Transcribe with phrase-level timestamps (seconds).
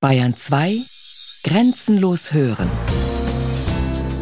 [0.00, 0.76] Bayern 2
[1.42, 2.70] Grenzenlos hören.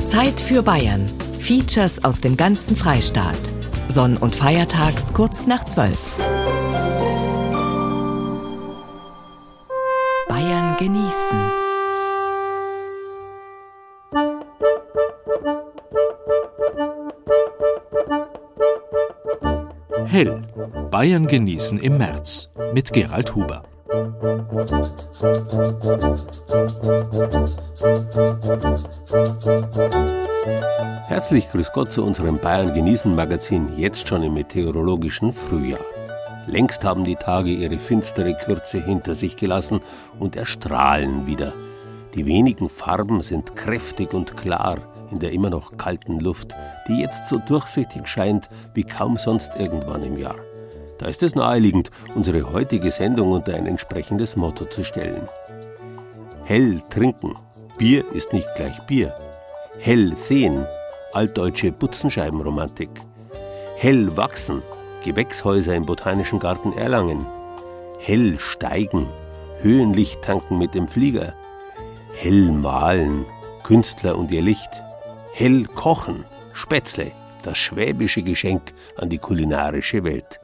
[0.06, 1.06] Zeit für Bayern.
[1.38, 3.36] Features aus dem ganzen Freistaat.
[3.86, 6.16] Sonn- und Feiertags kurz nach 12.
[10.30, 11.40] Bayern genießen.
[20.06, 20.42] Hell.
[20.90, 23.62] Bayern genießen im März mit Gerald Huber.
[31.06, 35.80] Herzlich grüß Gott zu unserem Bayern genießen Magazin jetzt schon im meteorologischen Frühjahr.
[36.46, 39.80] Längst haben die Tage ihre finstere Kürze hinter sich gelassen
[40.18, 41.52] und erstrahlen wieder.
[42.14, 44.76] Die wenigen Farben sind kräftig und klar
[45.10, 46.54] in der immer noch kalten Luft,
[46.88, 50.36] die jetzt so durchsichtig scheint wie kaum sonst irgendwann im Jahr.
[50.98, 55.28] Da ist es naheliegend, unsere heutige Sendung unter ein entsprechendes Motto zu stellen.
[56.44, 57.34] Hell trinken.
[57.76, 59.14] Bier ist nicht gleich Bier.
[59.78, 60.66] Hell sehen.
[61.12, 62.90] Altdeutsche Butzenscheibenromantik.
[63.76, 64.62] Hell wachsen.
[65.04, 67.26] Gewächshäuser im Botanischen Garten Erlangen.
[68.00, 69.06] Hell steigen.
[69.60, 71.34] Höhenlicht tanken mit dem Flieger.
[72.14, 73.26] Hell malen.
[73.62, 74.70] Künstler und ihr Licht.
[75.32, 76.24] Hell kochen.
[76.54, 77.10] Spätzle.
[77.42, 80.40] Das schwäbische Geschenk an die kulinarische Welt.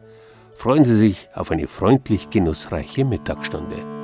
[0.62, 4.01] Freuen Sie sich auf eine freundlich genussreiche Mittagsstunde.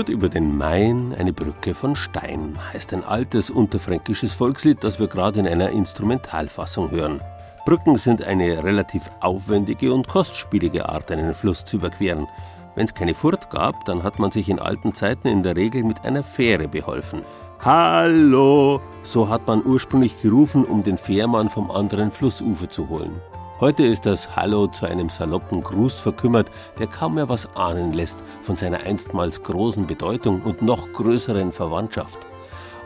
[0.00, 5.08] Führt über den Main eine Brücke von Stein, heißt ein altes unterfränkisches Volkslied, das wir
[5.08, 7.20] gerade in einer Instrumentalfassung hören.
[7.66, 12.28] Brücken sind eine relativ aufwendige und kostspielige Art, einen Fluss zu überqueren.
[12.74, 15.84] Wenn es keine Furt gab, dann hat man sich in alten Zeiten in der Regel
[15.84, 17.20] mit einer Fähre beholfen.
[17.62, 18.80] Hallo!
[19.02, 23.20] So hat man ursprünglich gerufen, um den Fährmann vom anderen Flussufer zu holen.
[23.60, 28.18] Heute ist das Hallo zu einem saloppen Gruß verkümmert, der kaum mehr was ahnen lässt
[28.42, 32.18] von seiner einstmals großen Bedeutung und noch größeren Verwandtschaft.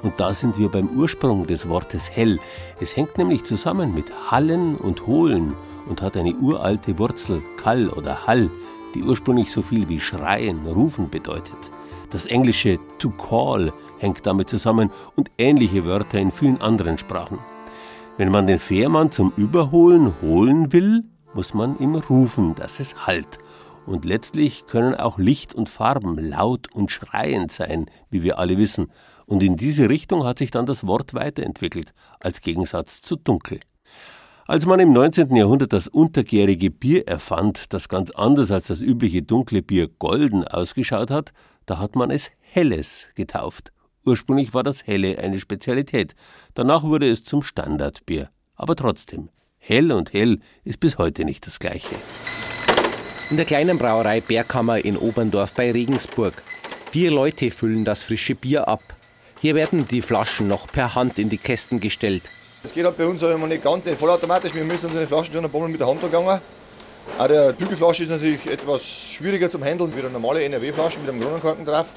[0.02, 2.40] Und da sind wir beim Ursprung des Wortes hell.
[2.80, 5.54] Es hängt nämlich zusammen mit Hallen und Holen
[5.88, 8.50] und hat eine uralte Wurzel, Kall oder Hall,
[8.96, 11.70] die ursprünglich so viel wie schreien, rufen bedeutet.
[12.10, 17.38] Das englische to call hängt damit zusammen und ähnliche Wörter in vielen anderen Sprachen.
[18.16, 21.02] Wenn man den Fährmann zum Überholen holen will,
[21.34, 23.40] muss man ihm rufen, dass es halt.
[23.86, 28.92] Und letztlich können auch Licht und Farben laut und schreiend sein, wie wir alle wissen.
[29.26, 33.58] Und in diese Richtung hat sich dann das Wort weiterentwickelt, als Gegensatz zu dunkel.
[34.46, 35.34] Als man im 19.
[35.34, 41.10] Jahrhundert das untergärige Bier erfand, das ganz anders als das übliche dunkle Bier golden ausgeschaut
[41.10, 41.32] hat,
[41.66, 43.72] da hat man es Helles getauft.
[44.06, 46.14] Ursprünglich war das Helle eine Spezialität.
[46.54, 48.30] Danach wurde es zum Standardbier.
[48.54, 51.94] Aber trotzdem, hell und hell ist bis heute nicht das gleiche.
[53.30, 56.42] In der kleinen Brauerei Berghammer in Oberndorf bei Regensburg.
[56.90, 58.82] Vier Leute füllen das frische Bier ab.
[59.40, 62.22] Hier werden die Flaschen noch per Hand in die Kästen gestellt.
[62.62, 64.54] Das geht halt bei uns aber nicht ganz nicht vollautomatisch.
[64.54, 66.40] Wir müssen unsere Flaschen schon ein paar Mal mit der Hand gegangen.
[67.18, 71.20] Auch der Bügelflasche ist natürlich etwas schwieriger zum Handeln wie eine normale NRW-Flasche mit einem
[71.20, 71.92] Kronenkorken drauf.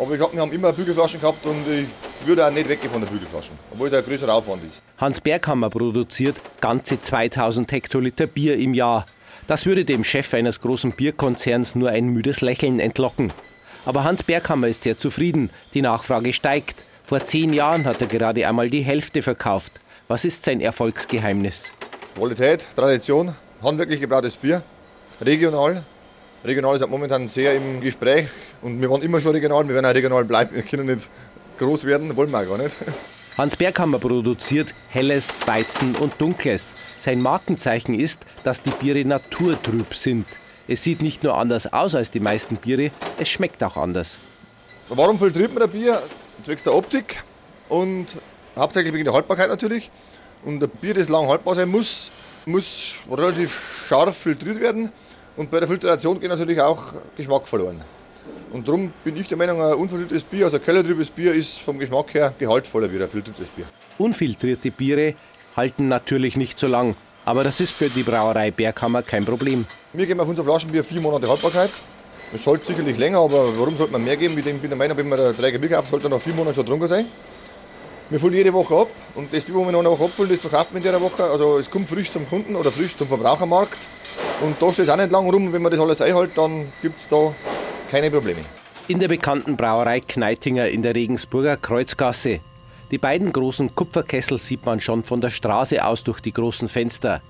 [0.00, 1.86] Aber ich hab, wir haben immer Bügelflaschen gehabt und ich
[2.26, 4.80] würde auch nicht weggehen von der Bügelflaschen, obwohl es ein größerer Aufwand ist.
[4.96, 9.04] Hans Berghammer produziert ganze 2000 Hektoliter Bier im Jahr.
[9.46, 13.30] Das würde dem Chef eines großen Bierkonzerns nur ein müdes Lächeln entlocken.
[13.84, 15.50] Aber Hans Berghammer ist sehr zufrieden.
[15.74, 16.84] Die Nachfrage steigt.
[17.04, 19.80] Vor zehn Jahren hat er gerade einmal die Hälfte verkauft.
[20.08, 21.72] Was ist sein Erfolgsgeheimnis?
[22.14, 24.62] Qualität, Tradition, handwerklich gebrautes Bier,
[25.20, 25.84] regional.
[26.44, 28.28] Regional ist halt momentan sehr im Gespräch
[28.62, 30.54] und wir waren immer schon regional, wir werden auch regional bleiben.
[30.54, 31.10] Wir können nicht
[31.58, 32.74] groß werden, wollen wir auch gar nicht.
[33.36, 36.74] Hans Berghammer produziert Helles, Weizen und Dunkles.
[36.98, 40.26] Sein Markenzeichen ist, dass die Biere naturtrüb sind.
[40.66, 44.16] Es sieht nicht nur anders aus als die meisten Biere, es schmeckt auch anders.
[44.88, 46.02] Warum filtriert man ein Bier?
[46.44, 47.22] Zwecks der Optik.
[47.68, 48.16] und
[48.56, 49.90] hauptsächlich wegen der Haltbarkeit natürlich.
[50.44, 52.10] Und ein Bier, das lang haltbar sein muss,
[52.46, 54.90] muss relativ scharf filtriert werden.
[55.36, 57.82] Und bei der Filtration geht natürlich auch Geschmack verloren.
[58.52, 61.78] Und darum bin ich der Meinung, ein unfiltriertes Bier, also ein kellertrübes Bier, ist vom
[61.78, 63.64] Geschmack her gehaltvoller wie ein filtriertes Bier.
[63.98, 65.14] Unfiltrierte Biere
[65.56, 69.66] halten natürlich nicht so lang, aber das ist für die Brauerei Berghammer kein Problem.
[69.92, 71.70] Wir geben auf unser Flaschenbier vier Monate Haltbarkeit.
[72.32, 74.36] Es sollte sicherlich länger, aber warum sollte man mehr geben?
[74.36, 76.66] Ich bin der Meinung, wenn man da drei Bier kauft, sollte nach vier Monaten schon
[76.66, 77.06] drunter sein.
[78.08, 80.40] Wir füllen jede Woche ab und das Bier, was wir noch eine Woche abfüllen, das
[80.40, 81.22] verkauft man in der Woche.
[81.22, 83.78] Also es kommt frisch zum Kunden oder frisch zum Verbrauchermarkt.
[84.40, 85.52] Und da steht es auch nicht lang rum.
[85.52, 87.34] Wenn man das alles einhält, dann gibt es da
[87.90, 88.40] keine Probleme.
[88.88, 92.40] In der bekannten Brauerei Kneitinger in der Regensburger Kreuzgasse.
[92.90, 97.20] Die beiden großen Kupferkessel sieht man schon von der Straße aus durch die großen Fenster.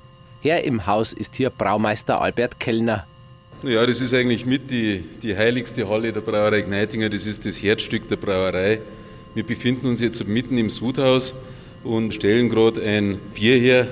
[0.41, 3.07] Herr im Haus ist hier Braumeister Albert Kellner.
[3.63, 7.11] Ja, das ist eigentlich mit die, die heiligste Halle der Brauerei Kneitinger.
[7.11, 8.81] Das ist das Herzstück der Brauerei.
[9.35, 11.35] Wir befinden uns jetzt mitten im Sudhaus
[11.85, 13.87] und stellen gerade ein Bier her,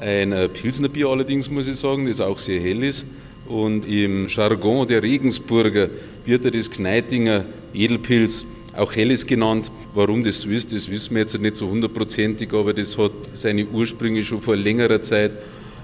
[0.00, 3.04] ein Pilsner Bier allerdings, muss ich sagen, das auch sehr hell ist.
[3.46, 5.88] Und im Jargon der Regensburger
[6.24, 8.44] wird er das Kneitinger Edelpilz
[8.76, 9.70] auch Helles genannt.
[9.94, 13.66] Warum das so ist, das wissen wir jetzt nicht so hundertprozentig, aber das hat seine
[13.66, 15.36] Ursprünge schon vor längerer Zeit.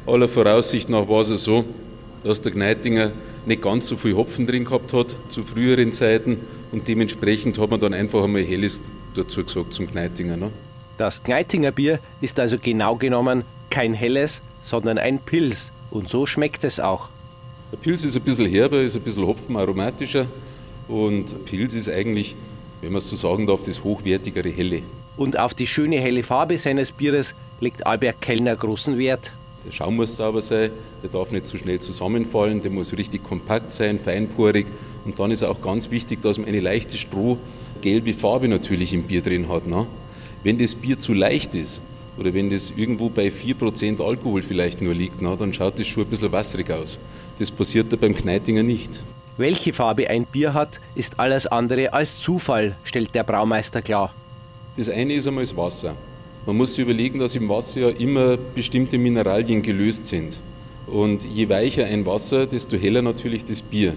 [0.07, 1.65] Aller Voraussicht nach war es so,
[2.25, 3.13] dass der Kneitinger
[3.47, 6.39] nicht ganz so viel Hopfen drin gehabt hat zu früheren Zeiten
[6.71, 8.81] und dementsprechend hat man dann einfach einmal Helles
[9.15, 10.37] dazu gesagt zum Kneitinger.
[10.37, 10.51] Ne?
[10.99, 16.63] Das Kneitinger Bier ist also genau genommen kein Helles, sondern ein Pilz und so schmeckt
[16.63, 17.09] es auch.
[17.73, 20.27] Der Pilz ist ein bisschen herber, ist ein bisschen hopfenaromatischer
[20.89, 22.37] und Pilz ist eigentlich,
[22.83, 24.83] wenn man es so sagen darf, das hochwertigere Helle.
[25.17, 29.33] Und auf die schöne helle Farbe seines Bieres legt Albert Kellner großen Wert.
[29.65, 30.71] Der Schaum muss sauber sein,
[31.03, 34.67] der darf nicht zu so schnell zusammenfallen, der muss richtig kompakt sein, feinporig.
[35.07, 39.23] Und dann ist auch ganz wichtig, dass man eine leichte strohgelbe Farbe natürlich im Bier
[39.23, 39.67] drin hat.
[39.67, 39.87] Ne?
[40.43, 41.81] Wenn das Bier zu leicht ist
[42.19, 46.05] oder wenn das irgendwo bei 4% Alkohol vielleicht nur liegt, na, dann schaut das schon
[46.05, 46.99] ein bisschen wasserig aus.
[47.39, 49.01] Das passiert da beim Kneitinger nicht.
[49.39, 54.13] Welche Farbe ein Bier hat, ist alles andere als Zufall, stellt der Braumeister klar.
[54.77, 55.95] Das eine ist einmal das Wasser.
[56.45, 60.39] Man muss sich überlegen, dass im Wasser ja immer bestimmte Mineralien gelöst sind.
[60.87, 63.95] Und je weicher ein Wasser, desto heller natürlich das Bier.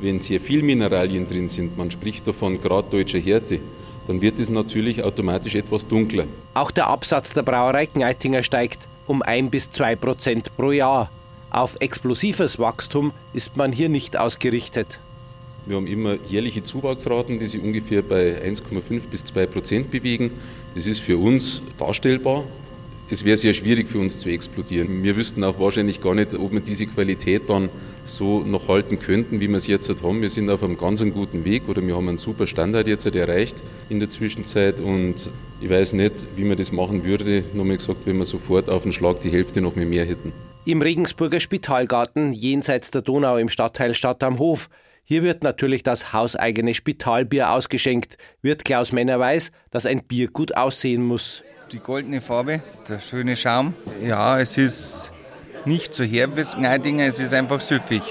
[0.00, 3.60] Wenn sehr viel Mineralien drin sind, man spricht davon Grad deutscher Härte,
[4.06, 6.24] dann wird es natürlich automatisch etwas dunkler.
[6.54, 11.10] Auch der Absatz der Brauerei Kneitinger steigt um 1 bis 2 Prozent pro Jahr.
[11.50, 14.98] Auf explosives Wachstum ist man hier nicht ausgerichtet.
[15.66, 20.32] Wir haben immer jährliche Zuwachsraten, die sich ungefähr bei 1,5 bis 2 Prozent bewegen.
[20.74, 22.44] Das ist für uns darstellbar.
[23.10, 25.02] Es wäre sehr schwierig für uns zu explodieren.
[25.02, 27.68] Wir wüssten auch wahrscheinlich gar nicht, ob wir diese Qualität dann
[28.04, 30.22] so noch halten könnten, wie wir es jetzt haben.
[30.22, 33.62] Wir sind auf einem ganz guten Weg oder wir haben einen super Standard jetzt erreicht
[33.90, 38.16] in der Zwischenzeit und ich weiß nicht, wie man das machen würde, nochmal gesagt, wenn
[38.16, 40.32] wir sofort auf den Schlag die Hälfte noch mehr hätten.
[40.64, 44.68] Im Regensburger Spitalgarten, jenseits der Donau im Stadtteil Stadt am Hof.
[45.04, 48.16] Hier wird natürlich das hauseigene Spitalbier ausgeschenkt.
[48.40, 51.42] Wird Klaus Männer weiß, dass ein Bier gut aussehen muss.
[51.72, 53.74] Die goldene Farbe, der schöne Schaum.
[54.06, 55.10] Ja, es ist
[55.64, 58.02] nicht so herb wie Gneidinger, es ist einfach süffig.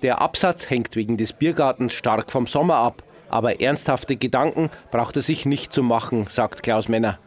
[0.00, 3.02] Der Absatz hängt wegen des Biergartens stark vom Sommer ab.
[3.28, 7.18] Aber ernsthafte Gedanken braucht er sich nicht zu machen, sagt Klaus Männer.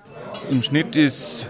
[0.49, 1.45] Im Schnitt ist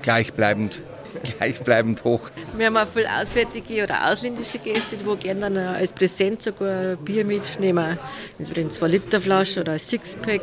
[0.00, 0.80] gleichbleibend
[1.38, 2.30] gleichbleibend hoch.
[2.56, 7.26] Wir haben auch viele auswärtige oder ausländische Gäste, die gerne dann als Präsent sogar Bier
[7.26, 7.98] mitnehmen.
[8.38, 10.40] Entweder in 2-Liter-Flasche oder ein Sixpack.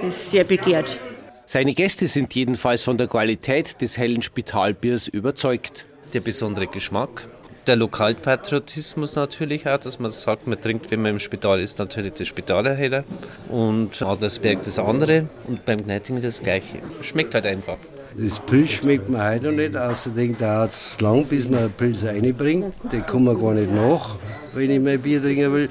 [0.00, 0.98] Das ist sehr begehrt.
[1.46, 5.84] Seine Gäste sind jedenfalls von der Qualität des hellen Spitalbiers überzeugt.
[6.14, 7.28] Der besondere Geschmack,
[7.66, 12.12] der Lokalpatriotismus natürlich auch, dass man sagt, man trinkt, wenn man im Spital ist, natürlich
[12.14, 13.04] das Spitalerheller
[13.48, 16.78] und Adlersberg das andere und beim Gneiting das gleiche.
[17.02, 17.78] Schmeckt halt einfach.
[18.16, 19.76] Das Pilz schmeckt man heute noch nicht.
[19.76, 22.72] Außerdem dauert es lang, bis man Pilz reinbringt.
[22.92, 24.18] Den kommt man gar nicht nach,
[24.52, 25.70] wenn ich mein Bier trinken will.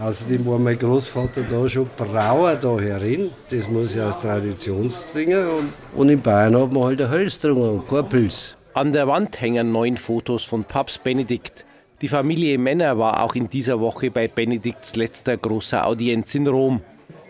[0.00, 3.30] Außerdem war mein Großvater da schon Brauer da herin.
[3.50, 5.46] Das muss ich aus Tradition trinken.
[5.46, 8.56] Und, und in Bayern hat man halt ein Hölz getrunken und kein Pilz.
[8.74, 11.64] An der Wand hängen neun Fotos von Papst Benedikt.
[12.02, 16.82] Die Familie Männer war auch in dieser Woche bei Benedikts letzter großer Audienz in Rom.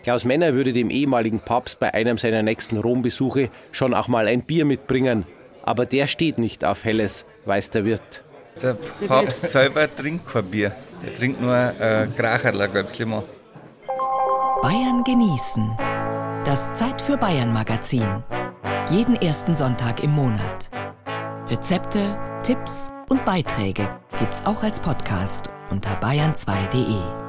[0.07, 4.41] Klaus Männer würde dem ehemaligen Papst bei einem seiner nächsten Rombesuche schon auch mal ein
[4.41, 5.25] Bier mitbringen.
[5.63, 8.23] Aber der steht nicht auf Helles, weiß der Wirt.
[8.63, 10.71] Der Papst selber trinkt kein Bier.
[11.05, 13.25] Er trinkt nur äh, Kracherler, Gelbslimmer.
[14.61, 15.75] Bayern genießen.
[16.45, 18.23] Das Zeit für Bayern Magazin.
[18.89, 20.69] Jeden ersten Sonntag im Monat.
[21.49, 27.26] Rezepte, Tipps und Beiträge gibt's auch als Podcast unter bayern2.de.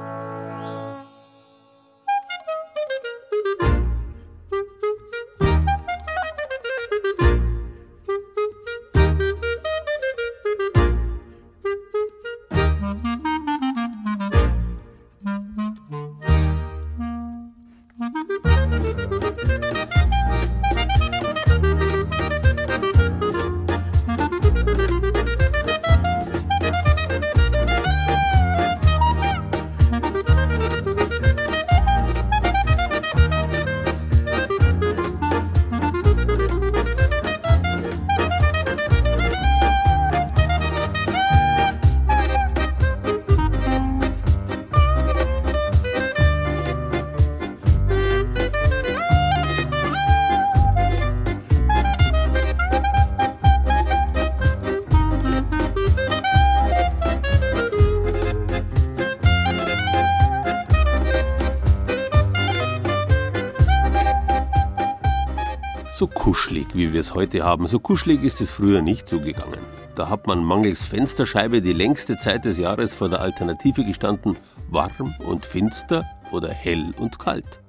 [66.59, 69.61] kuschelig, wie wir es heute haben, so kuschelig ist es früher nicht zugegangen.
[69.95, 74.37] Da hat man mangels Fensterscheibe die längste Zeit des Jahres vor der Alternative gestanden,
[74.71, 77.61] warm und finster oder hell und kalt.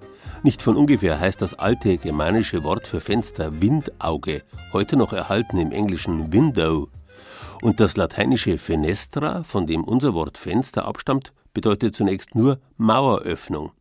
[0.43, 4.43] Nicht von ungefähr heißt das alte germanische Wort für Fenster Windauge,
[4.74, 6.88] heute noch erhalten im Englischen Window.
[7.62, 13.72] Und das lateinische Fenestra, von dem unser Wort Fenster abstammt, bedeutet zunächst nur Maueröffnung.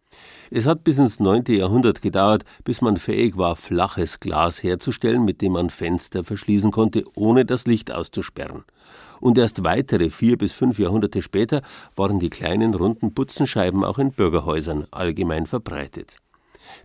[0.51, 1.45] Es hat bis ins 9.
[1.49, 7.05] Jahrhundert gedauert, bis man fähig war, flaches Glas herzustellen, mit dem man Fenster verschließen konnte,
[7.15, 8.65] ohne das Licht auszusperren.
[9.21, 11.63] Und erst weitere vier bis fünf Jahrhunderte später
[11.97, 16.17] waren die kleinen runden Putzenscheiben auch in Bürgerhäusern allgemein verbreitet.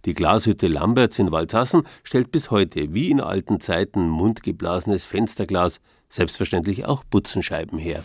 [0.05, 6.85] Die Glashütte Lamberts in Waldsassen stellt bis heute, wie in alten Zeiten, mundgeblasenes Fensterglas, selbstverständlich
[6.85, 8.03] auch Putzenscheiben her.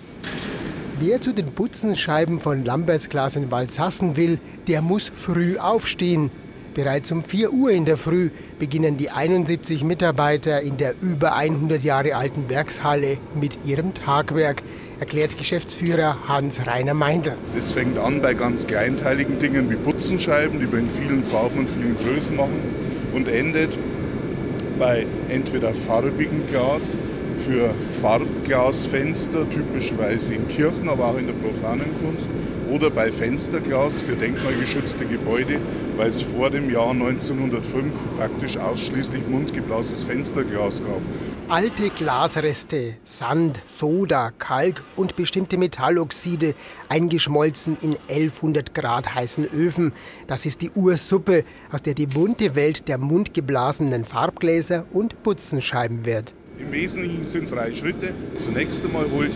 [1.01, 6.29] Wer zu den Putzenscheiben von Lamberts Glas in Waldsassen will, der muss früh aufstehen.
[6.75, 11.85] Bereits um 4 Uhr in der Früh beginnen die 71 Mitarbeiter in der über 100
[11.85, 14.65] Jahre alten Werkshalle mit ihrem Tagwerk,
[14.99, 17.37] erklärt Geschäftsführer Hans-Rainer Meindl.
[17.57, 21.71] Es fängt an bei ganz kleinteiligen Dingen wie Putzenscheiben, die wir in vielen Farben und
[21.71, 22.59] vielen Größen machen,
[23.15, 23.79] und endet
[24.81, 26.95] bei entweder farbigem Glas,
[27.39, 32.29] für Farbglasfenster, typischerweise in Kirchen, aber auch in der profanen Kunst,
[32.71, 35.61] oder bei Fensterglas für denkmalgeschützte Gebäude,
[35.97, 41.01] weil es vor dem Jahr 1905 faktisch ausschließlich mundgeblasenes Fensterglas gab.
[41.49, 46.55] Alte Glasreste, Sand, Soda, Kalk und bestimmte Metalloxide
[46.91, 49.95] eingeschmolzen in 1100 Grad heißen Öfen.
[50.27, 56.35] Das ist die Ursuppe, aus der die bunte Welt der mundgeblasenen Farbgläser und Putzenscheiben wird.
[56.61, 58.09] Im Wesentlichen sind es drei Schritte.
[58.39, 59.31] Zunächst einmal holt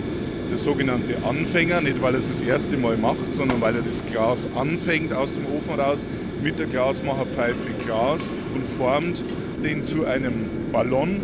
[0.50, 4.05] der sogenannte Anfänger, nicht weil er es das erste Mal macht, sondern weil er das
[4.05, 6.05] Glas anfängt aus dem Ofen raus,
[6.43, 9.23] mit der Glasmacherpfeife Glas und formt
[9.62, 10.33] den zu einem
[10.73, 11.21] Ballon.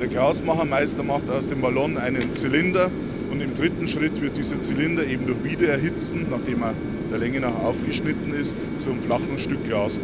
[0.00, 2.90] Der Glasmachermeister macht aus dem Ballon einen Zylinder
[3.30, 6.74] und im dritten Schritt wird dieser Zylinder eben durch Wiedererhitzen, nachdem er
[7.10, 10.00] der Länge nach aufgeschnitten ist, zu einem flachen Stück Glas.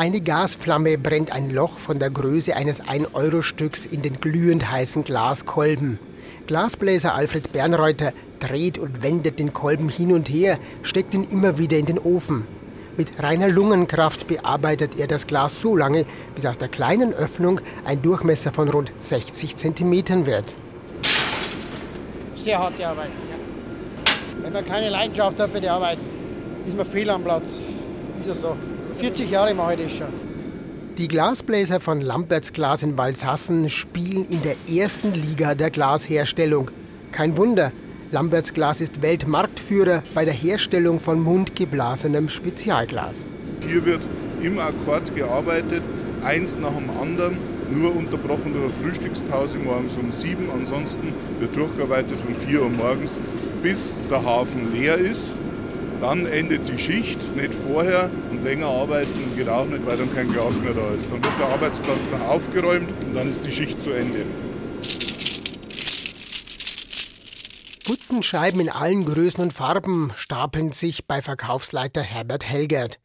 [0.00, 5.98] Eine Gasflamme brennt ein Loch von der Größe eines 1-Euro-Stücks in den glühend heißen Glaskolben.
[6.46, 11.78] Glasbläser Alfred Bernreuther dreht und wendet den Kolben hin und her, steckt ihn immer wieder
[11.78, 12.46] in den Ofen.
[12.96, 16.04] Mit reiner Lungenkraft bearbeitet er das Glas so lange,
[16.36, 20.54] bis aus der kleinen Öffnung ein Durchmesser von rund 60 cm wird.
[22.36, 23.10] Sehr harte Arbeit.
[24.42, 25.98] Wenn man keine Leidenschaft hat für die Arbeit,
[26.68, 27.58] ist man fehl am Platz.
[28.20, 28.56] Ist ja so.
[28.98, 30.08] 40 Jahre mache ich das schon.
[30.98, 36.72] Die Glasbläser von Lamberts Glas in Walshassen spielen in der ersten Liga der Glasherstellung.
[37.12, 37.70] Kein Wunder,
[38.10, 43.30] Lamberts Glas ist Weltmarktführer bei der Herstellung von mundgeblasenem Spezialglas.
[43.64, 44.04] Hier wird
[44.42, 45.82] im Akkord gearbeitet,
[46.24, 47.38] eins nach dem anderen,
[47.70, 50.48] nur unterbrochen durch eine Frühstückspause morgens um sieben.
[50.52, 53.20] Ansonsten wird durchgearbeitet von vier Uhr morgens,
[53.62, 55.34] bis der Hafen leer ist.
[56.00, 60.32] Dann endet die Schicht, nicht vorher und länger arbeiten geht auch nicht, weil dann kein
[60.32, 61.10] Glas mehr da ist.
[61.10, 64.24] Dann wird der Arbeitsplatz noch aufgeräumt und dann ist die Schicht zu Ende.
[67.84, 73.00] Putzenscheiben in allen Größen und Farben stapeln sich bei Verkaufsleiter Herbert Helgert.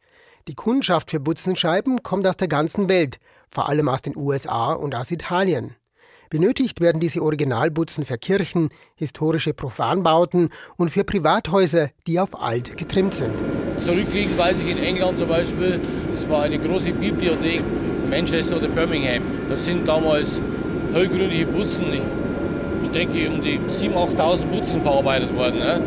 [0.46, 4.94] Die Kundschaft für Putzenscheiben kommt aus der ganzen Welt, vor allem aus den USA und
[4.94, 5.74] aus Italien.
[6.30, 13.14] Benötigt werden diese Originalbutzen für Kirchen, historische Profanbauten und für Privathäuser, die auf alt getrimmt
[13.14, 13.32] sind.
[13.78, 17.62] Zurückliegend weiß ich in England zum Beispiel, das war eine große Bibliothek,
[18.08, 19.22] Manchester oder Birmingham.
[19.48, 20.40] Da sind damals
[20.92, 22.02] hellgrünliche Putzen, ich,
[22.84, 25.58] ich denke um die 7.000, 8.000 Putzen verarbeitet worden.
[25.58, 25.82] Ne?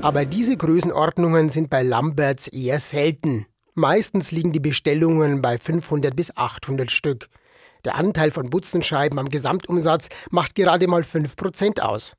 [0.00, 3.46] Aber diese Größenordnungen sind bei Lamberts eher selten.
[3.74, 7.28] Meistens liegen die Bestellungen bei 500 bis 800 Stück.
[7.84, 12.14] Der Anteil von Butzenscheiben am Gesamtumsatz macht gerade mal 5% aus.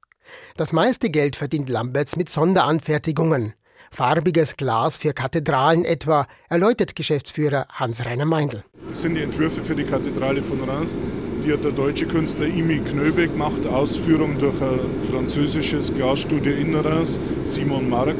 [0.57, 3.53] Das meiste Geld verdient Lamberts mit Sonderanfertigungen.
[3.91, 8.63] Farbiges Glas für Kathedralen etwa, erläutert Geschäftsführer Hans-Rainer Meindl.
[8.87, 10.97] Das sind die Entwürfe für die Kathedrale von Reims.
[11.45, 14.79] Die hat der deutsche Künstler Imi Knöbe gemacht, Ausführung durch ein
[15.09, 18.17] französisches Glasstudio in Reims, Simon Mark.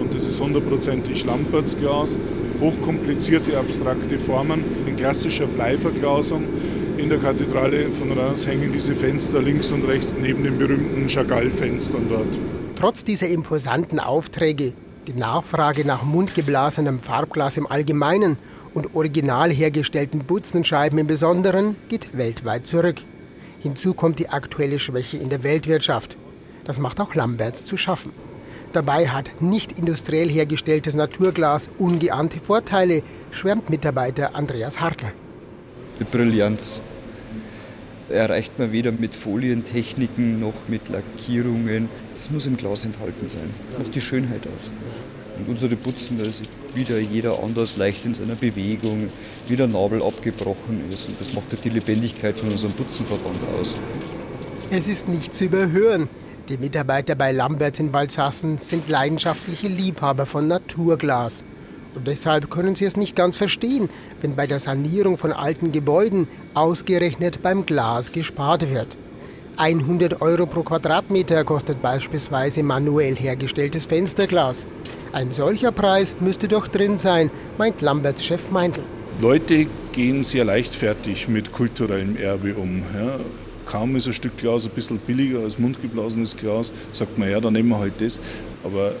[0.00, 2.18] Und das ist hundertprozentig Lamberts Glas.
[2.60, 6.44] Hochkomplizierte abstrakte Formen in klassischer Bleiverglasung.
[6.98, 12.08] In der Kathedrale von Reims hängen diese Fenster links und rechts neben den berühmten Chagall-Fenstern
[12.08, 12.38] dort.
[12.74, 14.72] Trotz dieser imposanten Aufträge,
[15.06, 18.36] die Nachfrage nach mundgeblasenem Farbglas im Allgemeinen
[18.74, 22.96] und original hergestellten Butzenscheiben im Besonderen geht weltweit zurück.
[23.60, 26.16] Hinzu kommt die aktuelle Schwäche in der Weltwirtschaft.
[26.64, 28.10] Das macht auch Lamberts zu schaffen.
[28.72, 35.12] Dabei hat nicht industriell hergestelltes Naturglas ungeahnte Vorteile, schwärmt Mitarbeiter Andreas Hartl.
[36.00, 36.80] Die Brillanz
[38.08, 41.88] erreicht man weder mit Folientechniken noch mit Lackierungen.
[42.14, 43.50] Es muss im Glas enthalten sein.
[43.70, 44.70] Das macht die Schönheit aus.
[45.38, 46.42] Und unsere Putzen, da ist
[46.74, 49.08] wieder jeder anders leicht in seiner Bewegung,
[49.46, 51.08] wie der Nabel abgebrochen ist.
[51.08, 53.76] Und das macht die Lebendigkeit von unserem Putzenverband aus.
[54.70, 56.08] Es ist nicht zu überhören.
[56.48, 61.44] Die Mitarbeiter bei Lamberts in Walsassen sind leidenschaftliche Liebhaber von Naturglas.
[61.94, 63.88] Und deshalb können sie es nicht ganz verstehen,
[64.20, 68.96] wenn bei der Sanierung von alten Gebäuden ausgerechnet beim Glas gespart wird.
[69.56, 74.66] 100 Euro pro Quadratmeter kostet beispielsweise manuell hergestelltes Fensterglas.
[75.12, 78.82] Ein solcher Preis müsste doch drin sein, meint Lamberts Chef Meindl.
[79.20, 82.82] Leute gehen sehr leichtfertig mit kulturellem Erbe um.
[82.94, 83.18] Ja.
[83.66, 87.54] Kaum ist ein Stück Glas ein bisschen billiger als mundgeblasenes Glas, sagt man ja, dann
[87.54, 88.20] nehmen wir halt das.
[88.62, 88.92] Aber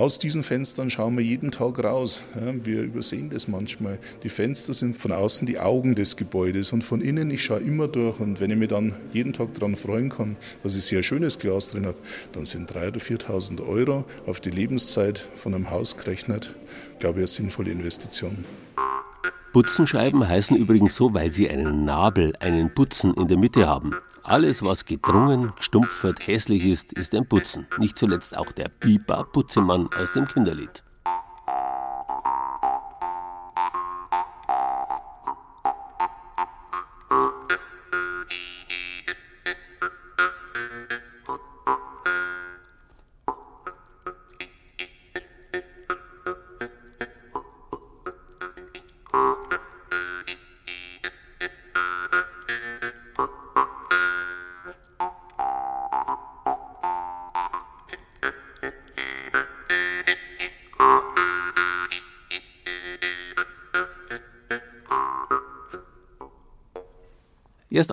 [0.00, 2.24] aus diesen Fenstern schauen wir jeden Tag raus.
[2.64, 3.98] Wir übersehen das manchmal.
[4.22, 7.86] Die Fenster sind von außen die Augen des Gebäudes und von innen, ich schaue immer
[7.86, 8.18] durch.
[8.18, 11.72] Und wenn ich mich dann jeden Tag daran freuen kann, dass ich sehr schönes Glas
[11.72, 11.98] drin habe,
[12.32, 16.54] dann sind 3.000 oder 4.000 Euro auf die Lebenszeit von einem Haus gerechnet,
[16.98, 18.46] glaube ich, eine sinnvolle Investition.
[19.52, 23.90] Butzenscheiben heißen übrigens so, weil sie einen Nabel, einen Putzen in der Mitte haben.
[24.22, 27.66] Alles, was gedrungen, gestumpfert, hässlich ist, ist ein Putzen.
[27.78, 30.82] Nicht zuletzt auch der Biber Putzemann aus dem Kinderlied.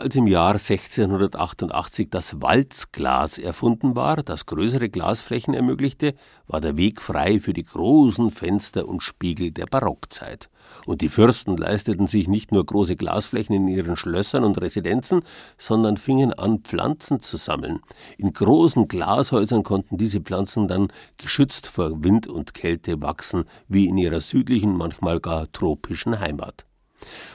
[0.07, 6.13] Als im Jahr 1688 das Walzglas erfunden war, das größere Glasflächen ermöglichte,
[6.47, 10.49] war der Weg frei für die großen Fenster und Spiegel der Barockzeit.
[10.85, 15.23] Und die Fürsten leisteten sich nicht nur große Glasflächen in ihren Schlössern und Residenzen,
[15.57, 17.81] sondern fingen an, Pflanzen zu sammeln.
[18.17, 23.97] In großen Glashäusern konnten diese Pflanzen dann geschützt vor Wind und Kälte wachsen, wie in
[23.97, 26.66] ihrer südlichen, manchmal gar tropischen Heimat.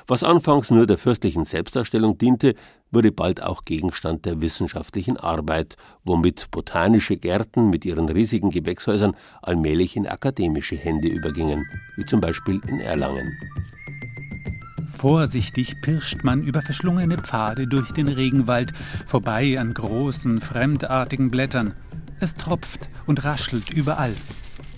[0.07, 2.55] Was anfangs nur der fürstlichen Selbstdarstellung diente,
[2.91, 9.97] wurde bald auch Gegenstand der wissenschaftlichen Arbeit, womit botanische Gärten mit ihren riesigen Gewächshäusern allmählich
[9.97, 11.65] in akademische Hände übergingen,
[11.97, 13.37] wie zum Beispiel in Erlangen.
[14.93, 18.73] Vorsichtig pirscht man über verschlungene Pfade durch den Regenwald,
[19.07, 21.75] vorbei an großen, fremdartigen Blättern.
[22.21, 24.15] Es tropft und raschelt überall.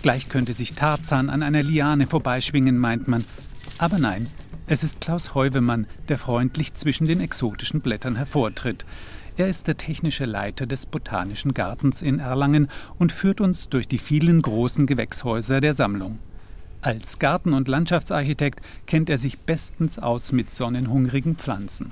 [0.03, 3.25] Gleich könnte sich Tarzan an einer Liane vorbeischwingen, meint man.
[3.79, 4.29] Aber nein,
[4.67, 8.87] es ist Klaus Heuvemann, der freundlich zwischen den exotischen Blättern hervortritt.
[9.37, 13.99] Er ist der technische Leiter des Botanischen Gartens in Erlangen und führt uns durch die
[13.99, 16.19] vielen großen Gewächshäuser der Sammlung.
[16.81, 21.91] Als Garten- und Landschaftsarchitekt kennt er sich bestens aus mit sonnenhungrigen Pflanzen.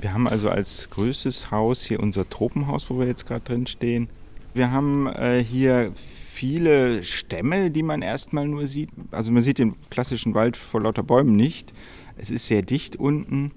[0.00, 4.08] Wir haben also als größtes Haus hier unser Tropenhaus, wo wir jetzt gerade drin stehen.
[4.54, 8.90] Wir haben äh, hier viele Stämme, die man erstmal nur sieht.
[9.10, 11.72] Also man sieht den klassischen Wald vor lauter Bäumen nicht.
[12.16, 13.52] Es ist sehr dicht unten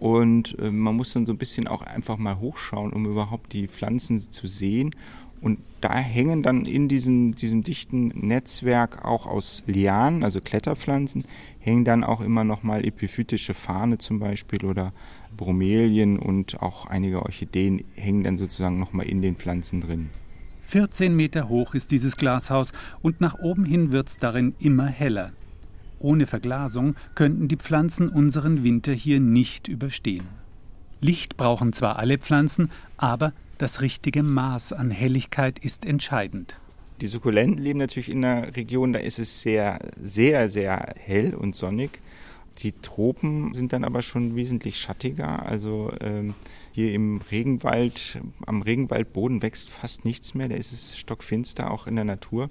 [0.00, 3.68] und äh, man muss dann so ein bisschen auch einfach mal hochschauen, um überhaupt die
[3.68, 4.94] Pflanzen zu sehen.
[5.40, 11.24] Und da hängen dann in diesem, diesem dichten Netzwerk auch aus Lianen, also Kletterpflanzen,
[11.60, 14.92] hängen dann auch immer nochmal epiphytische Fahne zum Beispiel oder
[15.36, 20.10] Bromelien und auch einige Orchideen hängen dann sozusagen nochmal in den Pflanzen drin.
[20.62, 25.32] 14 Meter hoch ist dieses Glashaus und nach oben hin wird es darin immer heller.
[25.98, 30.26] Ohne Verglasung könnten die Pflanzen unseren Winter hier nicht überstehen.
[31.00, 36.56] Licht brauchen zwar alle Pflanzen, aber das richtige Maß an Helligkeit ist entscheidend.
[37.00, 41.54] Die Sukkulenten leben natürlich in einer Region, da ist es sehr, sehr, sehr hell und
[41.54, 42.00] sonnig.
[42.58, 45.46] Die Tropen sind dann aber schon wesentlich schattiger.
[45.46, 46.34] Also ähm,
[46.72, 50.48] hier im Regenwald, am Regenwaldboden wächst fast nichts mehr.
[50.48, 52.50] Da ist es stockfinster, auch in der Natur.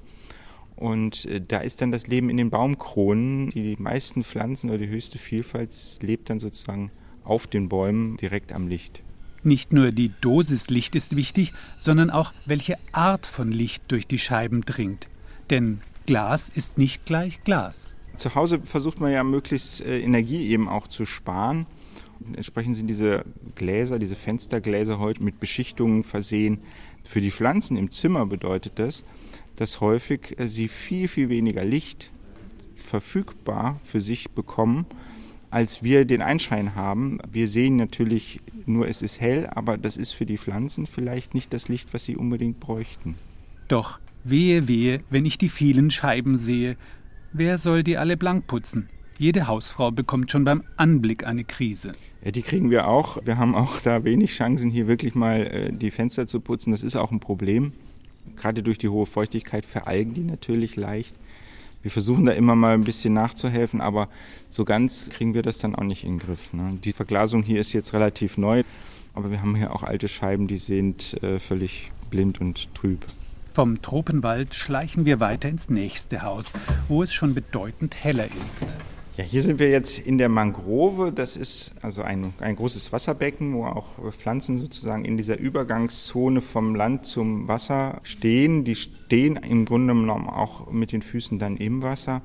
[0.78, 3.50] Und äh, da ist dann das Leben in den Baumkronen.
[3.50, 6.92] Die meisten Pflanzen oder die höchste Vielfalt lebt dann sozusagen
[7.24, 9.04] auf den Bäumen direkt am Licht.
[9.44, 14.20] Nicht nur die Dosis Licht ist wichtig, sondern auch welche Art von Licht durch die
[14.20, 15.08] Scheiben dringt.
[15.50, 17.96] Denn Glas ist nicht gleich Glas.
[18.16, 21.66] Zu Hause versucht man ja möglichst äh, Energie eben auch zu sparen.
[22.34, 26.60] Entsprechend sind diese Gläser, diese Fenstergläser heute mit Beschichtungen versehen.
[27.04, 29.04] Für die Pflanzen im Zimmer bedeutet das,
[29.58, 32.12] dass häufig äh, sie viel, viel weniger Licht
[32.76, 34.86] verfügbar für sich bekommen,
[35.50, 37.20] als wir den Einschein haben.
[37.30, 41.54] Wir sehen natürlich nur, es ist hell, aber das ist für die Pflanzen vielleicht nicht
[41.54, 43.16] das Licht, was sie unbedingt bräuchten.
[43.68, 46.78] Doch wehe, wehe, wenn ich die vielen Scheiben sehe.
[47.34, 48.90] Wer soll die alle blank putzen?
[49.18, 51.94] Jede Hausfrau bekommt schon beim Anblick eine Krise.
[52.24, 53.18] Ja, die kriegen wir auch.
[53.26, 56.72] Wir haben auch da wenig Chancen, hier wirklich mal äh, die Fenster zu putzen.
[56.72, 57.74] Das ist auch ein Problem.
[58.36, 61.16] Gerade durch die hohe Feuchtigkeit veralgen die natürlich leicht.
[61.82, 64.10] Wir versuchen da immer mal ein bisschen nachzuhelfen, aber
[64.50, 66.54] so ganz kriegen wir das dann auch nicht in den Griff.
[66.54, 66.78] Ne?
[66.84, 68.64] Die Verglasung hier ist jetzt relativ neu,
[69.14, 73.06] aber wir haben hier auch alte Scheiben, die sind äh, völlig blind und trüb.
[73.54, 76.54] Vom Tropenwald schleichen wir weiter ins nächste Haus,
[76.88, 78.64] wo es schon bedeutend heller ist.
[79.18, 81.12] Ja, hier sind wir jetzt in der Mangrove.
[81.12, 86.76] Das ist also ein, ein großes Wasserbecken, wo auch Pflanzen sozusagen in dieser Übergangszone vom
[86.76, 88.64] Land zum Wasser stehen.
[88.64, 92.22] Die stehen im Grunde genommen auch mit den Füßen dann im Wasser.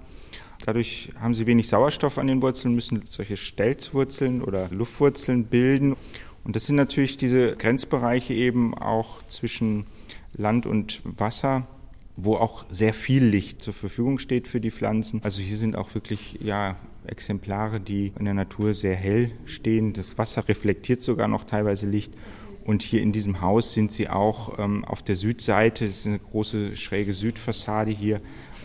[0.66, 5.96] Dadurch haben sie wenig Sauerstoff an den Wurzeln, müssen solche Stelzwurzeln oder Luftwurzeln bilden.
[6.44, 9.86] Und das sind natürlich diese Grenzbereiche eben auch zwischen
[10.34, 11.66] Land und Wasser
[12.16, 15.20] wo auch sehr viel Licht zur Verfügung steht für die Pflanzen.
[15.22, 19.92] Also hier sind auch wirklich ja, Exemplare, die in der Natur sehr hell stehen.
[19.92, 22.12] Das Wasser reflektiert sogar noch teilweise Licht.
[22.64, 25.86] Und hier in diesem Haus sind sie auch ähm, auf der Südseite.
[25.86, 28.20] Das ist eine große schräge Südfassade hier.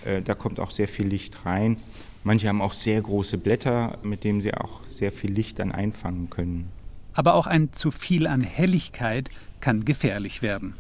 [0.06, 1.78] Äh, da kommt auch sehr viel Licht rein.
[2.24, 6.30] Manche haben auch sehr große Blätter, mit denen sie auch sehr viel Licht dann einfangen
[6.30, 6.70] können.
[7.14, 9.30] Aber auch ein zu viel an Helligkeit
[9.60, 10.76] kann gefährlich werden.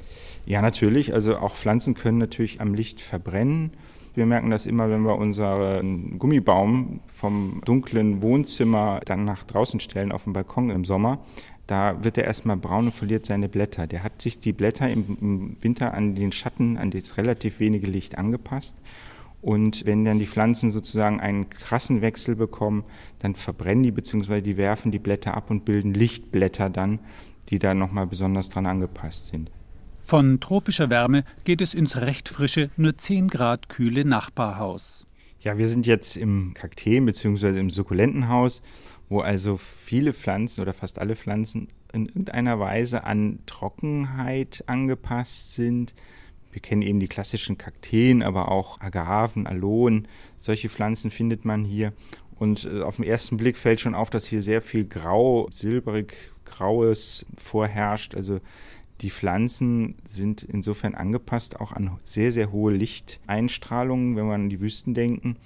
[0.48, 1.14] Ja, natürlich.
[1.14, 3.72] Also auch Pflanzen können natürlich am Licht verbrennen.
[4.16, 10.14] Wir merken das immer, wenn wir unseren Gummibaum vom dunklen Wohnzimmer dann nach draußen stellen
[10.14, 11.20] auf dem Balkon im Sommer.
[11.68, 13.88] Da wird er erstmal braun und verliert seine Blätter.
[13.88, 18.18] Der hat sich die Blätter im, Winter an den Schatten, an das relativ wenige Licht
[18.18, 18.78] angepasst.
[19.42, 22.86] Und wenn dann die Pflanzen sozusagen einen krassen Wechsel bekommen,
[23.20, 24.40] dann verbrennen die bzw.
[24.40, 27.00] die werfen die Blätter ab und bilden Lichtblätter dann,
[27.50, 29.52] die da nochmal besonders dran angepasst sind.
[30.08, 35.06] Von tropischer Wärme geht es ins recht frische, nur 10 Grad kühle Nachbarhaus.
[35.42, 37.60] Ja, wir sind jetzt im Kakteen bzw.
[37.60, 38.62] im Sukkulentenhaus,
[39.10, 45.94] wo also viele Pflanzen oder fast alle Pflanzen in irgendeiner Weise an Trockenheit angepasst sind.
[46.54, 50.08] Wir kennen eben die klassischen Kakteen, aber auch Agaven, Aloen.
[50.38, 51.92] Solche Pflanzen findet man hier.
[52.40, 56.32] Und äh, auf den ersten Blick fällt schon auf, dass hier sehr viel grau, silbrig,
[56.46, 58.16] graues vorherrscht.
[58.16, 58.40] Also
[59.02, 64.60] die Pflanzen sind insofern angepasst auch an sehr, sehr hohe Lichteinstrahlungen, wenn wir an die
[64.60, 65.38] Wüsten denken.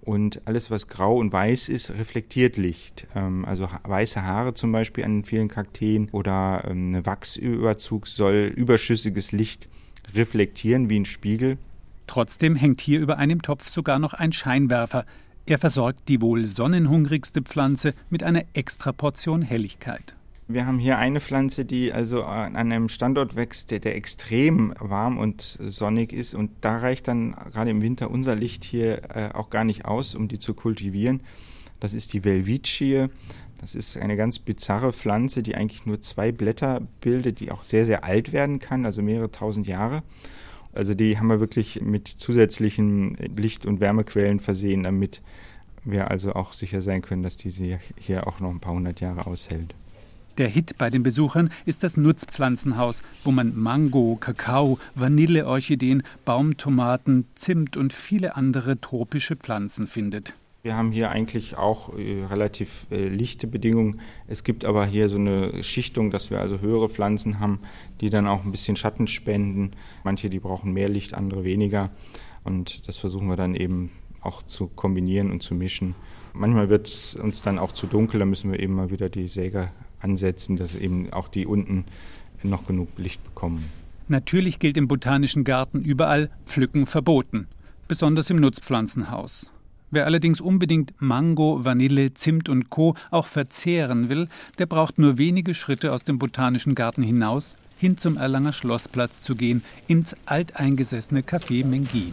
[0.00, 3.06] Und alles, was grau und weiß ist, reflektiert Licht.
[3.14, 9.32] Ähm, also weiße Haare zum Beispiel an vielen Kakteen oder ähm, ein Wachsüberzug soll überschüssiges
[9.32, 9.68] Licht
[10.14, 11.58] reflektieren wie ein Spiegel.
[12.06, 15.04] Trotzdem hängt hier über einem Topf sogar noch ein Scheinwerfer.
[15.46, 20.16] Er versorgt die wohl sonnenhungrigste Pflanze mit einer extra Portion Helligkeit.
[20.52, 25.16] Wir haben hier eine Pflanze, die also an einem Standort wächst, der, der, extrem warm
[25.16, 26.34] und sonnig ist.
[26.34, 30.16] Und da reicht dann gerade im Winter unser Licht hier äh, auch gar nicht aus,
[30.16, 31.22] um die zu kultivieren.
[31.78, 33.06] Das ist die Velvicie.
[33.60, 37.84] Das ist eine ganz bizarre Pflanze, die eigentlich nur zwei Blätter bildet, die auch sehr,
[37.84, 40.02] sehr alt werden kann, also mehrere tausend Jahre.
[40.72, 45.22] Also die haben wir wirklich mit zusätzlichen Licht- und Wärmequellen versehen, damit
[45.84, 49.28] wir also auch sicher sein können, dass diese hier auch noch ein paar hundert Jahre
[49.28, 49.74] aushält.
[50.38, 57.76] Der Hit bei den Besuchern ist das Nutzpflanzenhaus, wo man Mango, Kakao, Vanilleorchideen, Baumtomaten, Zimt
[57.76, 60.34] und viele andere tropische Pflanzen findet.
[60.62, 64.00] Wir haben hier eigentlich auch äh, relativ äh, lichte Bedingungen.
[64.28, 67.60] Es gibt aber hier so eine Schichtung, dass wir also höhere Pflanzen haben,
[68.02, 69.72] die dann auch ein bisschen Schatten spenden.
[70.04, 71.90] Manche, die brauchen mehr Licht, andere weniger.
[72.44, 73.90] Und das versuchen wir dann eben
[74.20, 75.94] auch zu kombinieren und zu mischen.
[76.34, 79.28] Manchmal wird es uns dann auch zu dunkel, da müssen wir eben mal wieder die
[79.28, 81.84] Säge ansetzen, dass eben auch die unten
[82.42, 83.64] noch genug Licht bekommen.
[84.08, 87.46] Natürlich gilt im Botanischen Garten überall Pflücken verboten,
[87.86, 89.46] besonders im Nutzpflanzenhaus.
[89.92, 92.94] Wer allerdings unbedingt Mango, Vanille, Zimt und Co.
[93.10, 98.16] auch verzehren will, der braucht nur wenige Schritte aus dem Botanischen Garten hinaus, hin zum
[98.16, 102.12] Erlanger Schlossplatz zu gehen, ins alteingesessene Café Mengin.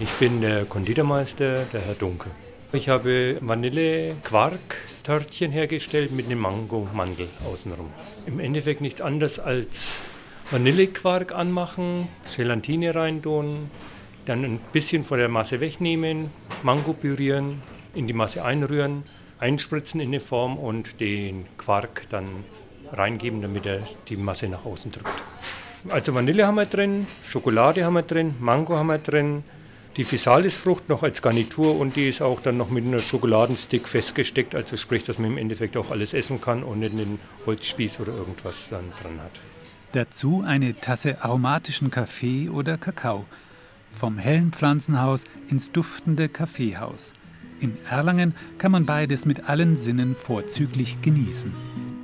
[0.00, 2.30] Ich bin der Konditormeister, der Herr Dunkel.
[2.72, 7.90] Ich habe Vanille-Quark-Törtchen hergestellt mit einem Mango-Mandel außenrum.
[8.26, 10.00] Im Endeffekt nichts anderes als
[10.50, 13.70] Vanillequark anmachen, Gelatine reintun,
[14.24, 16.30] dann ein bisschen von der Masse wegnehmen,
[16.64, 17.62] Mango pürieren,
[17.94, 19.04] in die Masse einrühren,
[19.38, 22.26] einspritzen in eine Form und den Quark dann
[22.92, 25.22] reingeben, damit er die Masse nach außen drückt.
[25.88, 29.44] Also Vanille haben wir drin, Schokolade haben wir drin, Mango haben wir drin,
[29.96, 34.54] die Physalis-Frucht noch als Garnitur und die ist auch dann noch mit einer Schokoladenstick festgesteckt,
[34.54, 38.12] also sprich, dass man im Endeffekt auch alles essen kann und nicht einen Holzspieß oder
[38.12, 39.32] irgendwas dann dran hat.
[39.92, 43.24] Dazu eine Tasse aromatischen Kaffee oder Kakao.
[43.90, 47.14] Vom hellen Pflanzenhaus ins duftende Kaffeehaus.
[47.60, 51.95] In Erlangen kann man beides mit allen Sinnen vorzüglich genießen.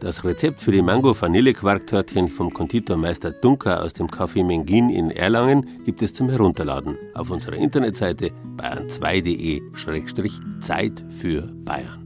[0.00, 6.02] Das Rezept für die Mango-Vanille-Quarktörtchen vom Konditormeister Dunker aus dem Café Mengin in Erlangen gibt
[6.02, 12.04] es zum Herunterladen auf unserer Internetseite bayern2.de-Zeit für Bayern.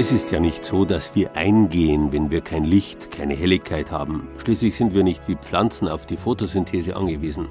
[0.00, 4.28] Es ist ja nicht so, dass wir eingehen, wenn wir kein Licht, keine Helligkeit haben.
[4.38, 7.48] Schließlich sind wir nicht wie Pflanzen auf die Photosynthese angewiesen.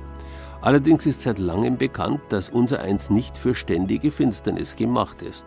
[0.62, 5.46] Allerdings ist seit langem bekannt, dass unser Eins nicht für ständige Finsternis gemacht ist.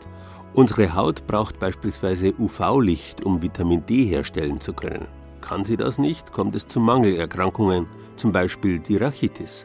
[0.53, 5.07] Unsere Haut braucht beispielsweise UV-Licht, um Vitamin D herstellen zu können.
[5.41, 7.87] Kann sie das nicht, kommt es zu Mangelerkrankungen,
[8.17, 9.65] zum Beispiel die Rachitis.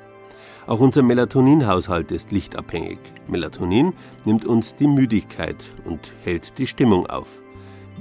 [0.67, 2.97] Auch unser Melatoninhaushalt ist lichtabhängig.
[3.28, 3.93] Melatonin
[4.25, 7.43] nimmt uns die Müdigkeit und hält die Stimmung auf.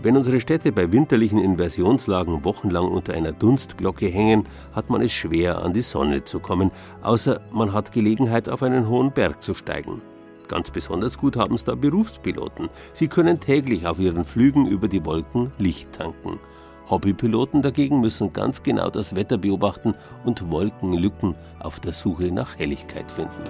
[0.03, 5.63] Wenn unsere Städte bei winterlichen Inversionslagen wochenlang unter einer Dunstglocke hängen, hat man es schwer,
[5.63, 6.71] an die Sonne zu kommen,
[7.03, 10.01] außer man hat Gelegenheit, auf einen hohen Berg zu steigen.
[10.49, 12.71] Ganz besonders gut haben es da Berufspiloten.
[12.93, 16.41] Sie können täglich auf ihren Flügen über die Wolken Licht tanken.
[16.91, 19.95] Hobbypiloten dagegen müssen ganz genau das Wetter beobachten
[20.25, 23.43] und Wolkenlücken auf der Suche nach Helligkeit finden.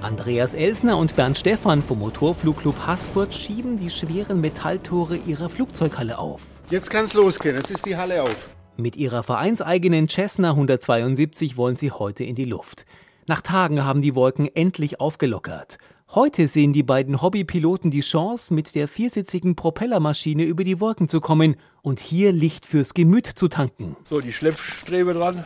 [0.00, 6.42] Andreas Elsner und Bernd Stephan vom Motorflugclub Haßfurt schieben die schweren Metalltore ihrer Flugzeughalle auf.
[6.70, 8.50] Jetzt kann's losgehen, jetzt ist die Halle auf.
[8.76, 12.84] Mit ihrer vereinseigenen Cessna 172 wollen sie heute in die Luft.
[13.26, 15.78] Nach Tagen haben die Wolken endlich aufgelockert.
[16.10, 21.20] Heute sehen die beiden Hobbypiloten die Chance, mit der viersitzigen Propellermaschine über die Wolken zu
[21.20, 23.96] kommen und hier Licht fürs Gemüt zu tanken.
[24.04, 25.44] So, die Schleppstrebe dran.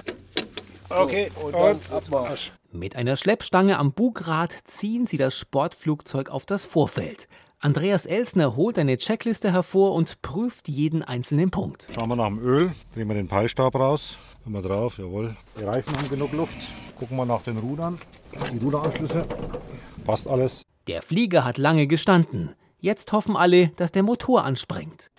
[0.90, 2.52] Okay, und, und Abmarsch.
[2.72, 7.28] Mit einer Schleppstange am Bugrad ziehen sie das Sportflugzeug auf das Vorfeld.
[7.60, 11.88] Andreas Elsner holt eine Checkliste hervor und prüft jeden einzelnen Punkt.
[11.94, 14.18] Schauen wir nach dem Öl, drehen wir den Peilstab raus,
[14.48, 15.36] Hören wir drauf, jawohl.
[15.60, 16.68] Die Reifen haben genug Luft.
[16.98, 17.98] Gucken wir nach den Rudern,
[18.50, 19.26] die Ruderanschlüsse.
[20.08, 20.62] Passt alles.
[20.86, 22.54] Der Flieger hat lange gestanden.
[22.80, 25.10] Jetzt hoffen alle, dass der Motor anspringt.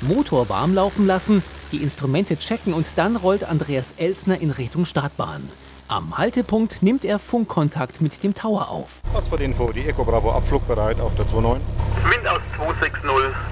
[0.00, 5.50] Motor warm laufen lassen, die Instrumente checken und dann rollt Andreas Elsner in Richtung Startbahn.
[5.88, 9.02] Am Haltepunkt nimmt er Funkkontakt mit dem Tower auf.
[9.12, 9.72] Was für die Info?
[9.72, 11.66] Die Eco Bravo abflugbereit auf der 29.
[12.04, 13.02] Wind aus 260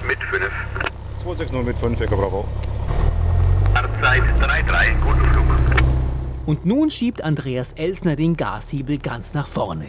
[0.07, 0.43] mit 5.
[1.21, 2.45] 260 mit 5, Eco Bravo.
[4.01, 5.96] Zeit 3-3, guten Flug.
[6.47, 9.85] Und nun schiebt Andreas Elsner den Gashebel ganz nach vorne.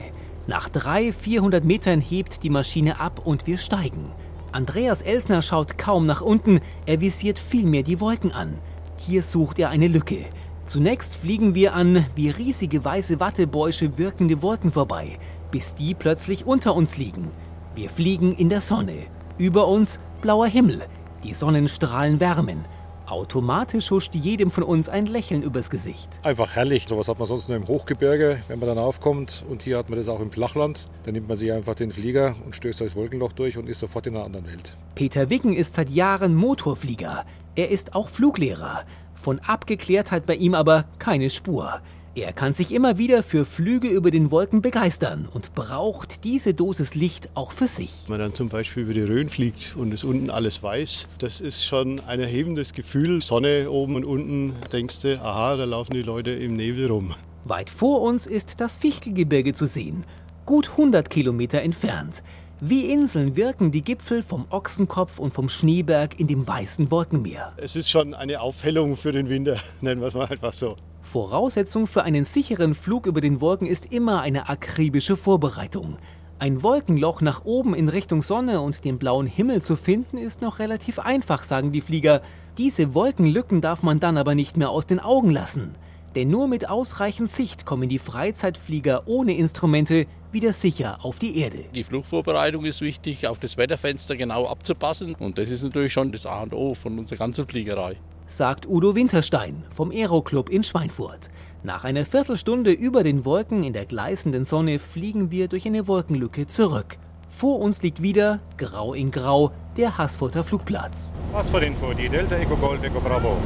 [0.49, 4.11] Nach 300, 400 Metern hebt die Maschine ab und wir steigen.
[4.51, 8.59] Andreas Elsner schaut kaum nach unten, er visiert vielmehr die Wolken an.
[8.97, 10.25] Hier sucht er eine Lücke.
[10.67, 15.17] Zunächst fliegen wir an wie riesige weiße Wattebäusche wirkende Wolken vorbei,
[15.53, 17.31] bis die plötzlich unter uns liegen.
[17.77, 19.07] Wir fliegen in der Sonne.
[19.39, 20.83] Über uns blauer Himmel.
[21.23, 22.65] Die Sonnenstrahlen wärmen.
[23.11, 26.21] Automatisch huscht jedem von uns ein Lächeln übers Gesicht.
[26.23, 26.87] Einfach herrlich.
[26.87, 29.47] Sowas hat man sonst nur im Hochgebirge, wenn man dann aufkommt.
[29.49, 30.85] Und hier hat man das auch im Flachland.
[31.05, 34.07] Dann nimmt man sich einfach den Flieger und stößt das Wolkenloch durch und ist sofort
[34.07, 34.77] in einer anderen Welt.
[34.95, 37.25] Peter Wicken ist seit Jahren Motorflieger.
[37.55, 38.85] Er ist auch Fluglehrer.
[39.15, 41.81] Von Abgeklärtheit bei ihm aber keine Spur.
[42.15, 46.95] Er kann sich immer wieder für Flüge über den Wolken begeistern und braucht diese Dosis
[46.95, 47.93] Licht auch für sich.
[48.07, 51.41] Wenn man dann zum Beispiel über die Rhön fliegt und es unten alles weiß, das
[51.41, 53.23] ist schon ein erhebendes Gefühl.
[53.23, 57.15] Sonne oben und unten, denkst du, aha, da laufen die Leute im Nebel rum.
[57.45, 60.05] Weit vor uns ist das Fichtelgebirge zu sehen,
[60.45, 62.23] gut 100 Kilometer entfernt.
[62.61, 67.53] Wie Inseln wirken die Gipfel vom Ochsenkopf und vom Schneeberg in dem weißen Wolkenmeer.
[67.57, 70.77] Es ist schon eine Aufhellung für den Winter, nennen wir es mal einfach so.
[71.09, 75.97] Voraussetzung für einen sicheren Flug über den Wolken ist immer eine akribische Vorbereitung.
[76.39, 80.59] Ein Wolkenloch nach oben in Richtung Sonne und den blauen Himmel zu finden, ist noch
[80.59, 82.21] relativ einfach, sagen die Flieger.
[82.59, 85.77] Diese Wolkenlücken darf man dann aber nicht mehr aus den Augen lassen.
[86.15, 91.65] Denn nur mit ausreichend Sicht kommen die Freizeitflieger ohne Instrumente wieder sicher auf die Erde.
[91.75, 95.15] Die Flugvorbereitung ist wichtig, auf das Wetterfenster genau abzupassen.
[95.15, 97.97] Und das ist natürlich schon das A und O von unserer ganzen Fliegerei.
[98.31, 101.31] Sagt Udo Winterstein vom Aeroclub in Schweinfurt.
[101.63, 106.47] Nach einer Viertelstunde über den Wolken in der gleißenden Sonne fliegen wir durch eine Wolkenlücke
[106.47, 106.99] zurück.
[107.31, 111.15] Vor uns liegt wieder, grau in grau, der Haßfurter Flugplatz.
[111.33, 113.39] Was für Info, die Delta Eco Golf Eco Bravo.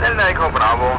[0.00, 0.98] Delta Eco Bravo.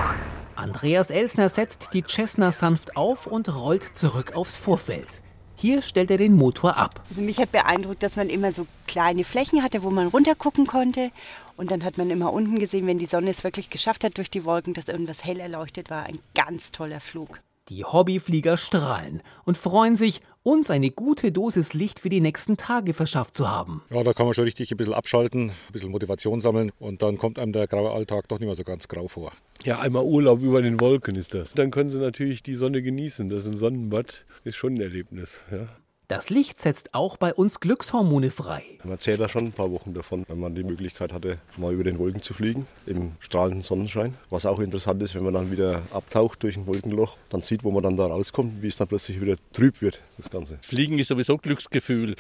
[0.56, 5.24] Andreas Elsner setzt die Cessna sanft auf und rollt zurück aufs Vorfeld.
[5.62, 7.02] Hier stellt er den Motor ab.
[7.08, 11.12] Also mich hat beeindruckt, dass man immer so kleine Flächen hatte, wo man runtergucken konnte.
[11.62, 14.32] Und dann hat man immer unten gesehen, wenn die Sonne es wirklich geschafft hat durch
[14.32, 16.08] die Wolken, dass irgendwas hell erleuchtet war.
[16.08, 17.40] Ein ganz toller Flug.
[17.70, 22.96] Die Hobbyflieger strahlen und freuen sich, uns eine gute Dosis Licht für die nächsten Tage
[22.96, 23.84] verschafft zu haben.
[23.92, 27.20] Ja, da kann man schon richtig ein bisschen abschalten, ein bisschen Motivation sammeln und dann
[27.20, 29.32] kommt einem der graue Alltag doch nicht mehr so ganz grau vor.
[29.64, 31.54] Ja, einmal Urlaub über den Wolken ist das.
[31.54, 33.30] Dann können Sie natürlich die Sonne genießen.
[33.30, 35.44] Das ist ein Sonnenbad, ist schon ein Erlebnis.
[35.52, 35.68] Ja.
[36.12, 38.66] Das Licht setzt auch bei uns Glückshormone frei.
[38.84, 41.86] Man zählt da schon ein paar Wochen davon, wenn man die Möglichkeit hatte, mal über
[41.86, 44.16] den Wolken zu fliegen, im strahlenden Sonnenschein.
[44.30, 47.72] Was auch interessant ist, wenn man dann wieder abtaucht durch ein Wolkenloch, dann sieht, wo
[47.72, 50.58] man dann da rauskommt, wie es dann plötzlich wieder trüb wird, das Ganze.
[50.64, 52.18] Fliegen ist sowieso Glücksgefühl.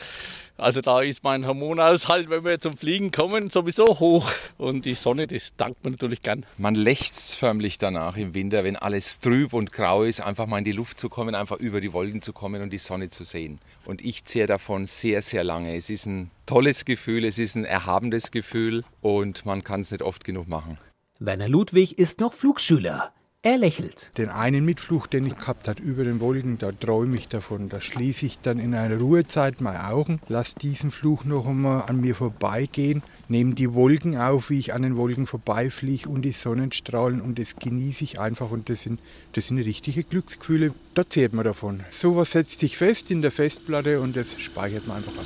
[0.56, 4.32] Also da ist mein Hormonaushalt, wenn wir zum Fliegen kommen, sowieso hoch.
[4.58, 6.46] Und die Sonne, das dankt man natürlich gern.
[6.58, 10.64] Man lechzt förmlich danach im Winter, wenn alles trüb und grau ist, einfach mal in
[10.64, 13.60] die Luft zu kommen, einfach über die Wolken zu kommen und die Sonne zu sehen.
[13.86, 15.76] Und ich zehre davon sehr, sehr lange.
[15.76, 20.04] Es ist ein tolles Gefühl, es ist ein erhabenes Gefühl und man kann es nicht
[20.04, 20.78] oft genug machen.
[21.20, 23.14] Werner Ludwig ist noch Flugschüler.
[23.44, 24.12] Er lächelt.
[24.20, 27.70] Den einen Mitflug, den ich gehabt habe über den Wolken, da träume ich davon.
[27.70, 32.02] Da schließe ich dann in einer Ruhezeit meine Augen, lasse diesen Flug noch einmal an
[32.02, 37.20] mir vorbeigehen, nehme die Wolken auf, wie ich an den Wolken vorbeifliege und die Sonnenstrahlen
[37.20, 39.00] und das genieße ich einfach und das sind,
[39.34, 40.76] das sind richtige Glücksgefühle.
[40.94, 41.80] Da zehrt man davon.
[41.90, 45.26] Sowas setzt sich fest in der Festplatte und das speichert man einfach ab.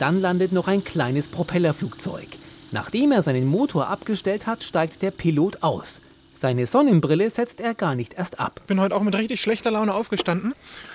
[0.00, 2.30] Dann landet noch ein kleines Propellerflugzeug.
[2.72, 6.00] Nachdem er seinen Motor abgestellt hat, steigt der Pilot aus.
[6.36, 8.60] Seine Sonnenbrille setzt er gar nicht erst ab.
[8.66, 10.52] Bin heute auch mit richtig schlechter Laune aufgestanden.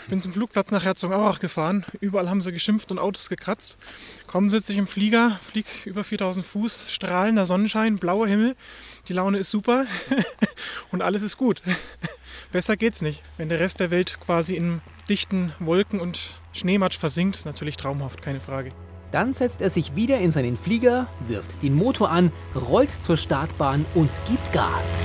[0.09, 1.85] Bin zum Flugplatz nach Herzogenaurach gefahren.
[2.01, 3.77] Überall haben sie geschimpft und Autos gekratzt.
[4.27, 8.57] Kaum sitze ich im Flieger, flieg über 4000 Fuß, strahlender Sonnenschein, blauer Himmel.
[9.07, 9.85] Die Laune ist super
[10.91, 11.61] und alles ist gut.
[12.51, 13.23] Besser geht's nicht.
[13.37, 18.21] Wenn der Rest der Welt quasi in dichten Wolken und Schneematsch versinkt, ist natürlich traumhaft,
[18.21, 18.73] keine Frage.
[19.11, 23.85] Dann setzt er sich wieder in seinen Flieger, wirft den Motor an, rollt zur Startbahn
[23.95, 25.03] und gibt Gas.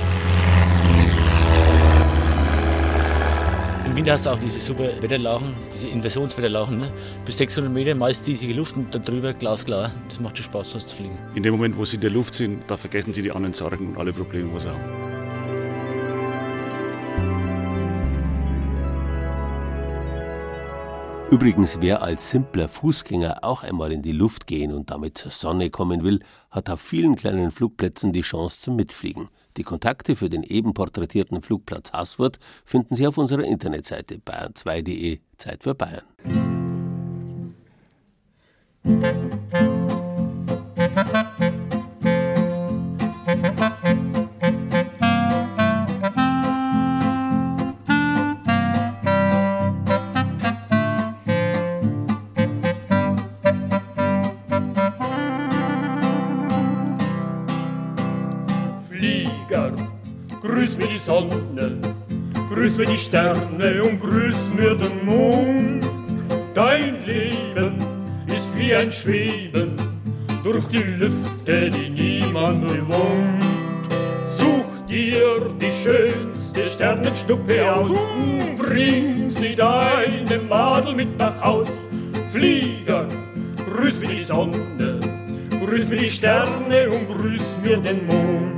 [3.87, 6.93] Im Winter hast du auch diese super Wetterlachen, diese Inversionswetterlachen, ne?
[7.25, 9.90] bis 600 Meter, meist diesige Luft und darüber glasklar.
[10.09, 11.17] Das macht schon Spaß, so zu fliegen.
[11.35, 13.88] In dem Moment, wo sie in der Luft sind, da vergessen sie die anderen Sorgen
[13.88, 15.13] und alle Probleme, was sie haben.
[21.30, 25.70] Übrigens, wer als simpler Fußgänger auch einmal in die Luft gehen und damit zur Sonne
[25.70, 26.20] kommen will,
[26.50, 29.29] hat auf vielen kleinen Flugplätzen die Chance zum Mitfliegen.
[29.56, 35.62] Die Kontakte für den eben porträtierten Flugplatz Haßfurt finden Sie auf unserer Internetseite bayern2.de Zeit
[35.62, 36.04] für Bayern.
[40.94, 41.33] Flieger,
[61.05, 61.77] Sonne,
[62.50, 65.87] grüß mir die Sterne und grüß mir den Mond.
[66.55, 67.77] Dein Leben
[68.27, 69.77] ist wie ein Schweben
[70.42, 73.44] durch die Lüfte, die niemand bewohnt.
[74.27, 81.69] Such dir die schönste Sternenschnuppe aus und bring sie deinem Madel mit nach Haus.
[82.33, 83.07] Flieger,
[83.71, 85.00] grüß mir die Sonne,
[85.63, 88.54] grüß mir die Sterne und grüß mir den Mond.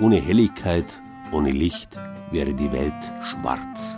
[0.00, 0.86] Ohne Helligkeit,
[1.30, 2.00] ohne Licht
[2.32, 2.92] wäre die Welt
[3.22, 3.96] schwarz.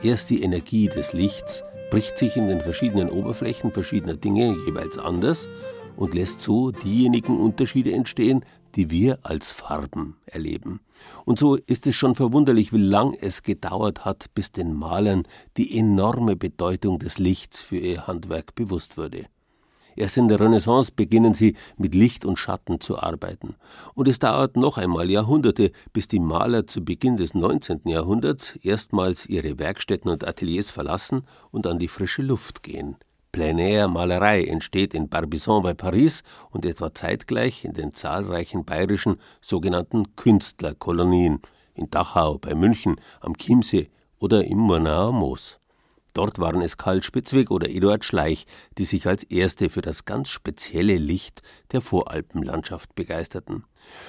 [0.00, 5.48] Erst die Energie des Lichts bricht sich in den verschiedenen Oberflächen verschiedener Dinge jeweils anders
[5.96, 8.44] und lässt so diejenigen Unterschiede entstehen,
[8.76, 10.80] die wir als Farben erleben.
[11.24, 15.24] Und so ist es schon verwunderlich, wie lang es gedauert hat, bis den Malern
[15.56, 19.26] die enorme Bedeutung des Lichts für ihr Handwerk bewusst wurde.
[19.98, 23.56] Erst in der Renaissance beginnen sie mit Licht und Schatten zu arbeiten.
[23.94, 27.80] Und es dauert noch einmal Jahrhunderte, bis die Maler zu Beginn des 19.
[27.84, 32.94] Jahrhunderts erstmals ihre Werkstätten und Ateliers verlassen und an die frische Luft gehen.
[33.32, 41.42] Plein-Air-Malerei entsteht in Barbizon bei Paris und etwa zeitgleich in den zahlreichen bayerischen sogenannten Künstlerkolonien
[41.74, 43.90] in Dachau, bei München, am Chiemsee
[44.20, 45.57] oder im Murnauer Moos.
[46.18, 48.44] Dort waren es Karl Spitzweg oder Eduard Schleich,
[48.76, 53.62] die sich als erste für das ganz spezielle Licht der Voralpenlandschaft begeisterten.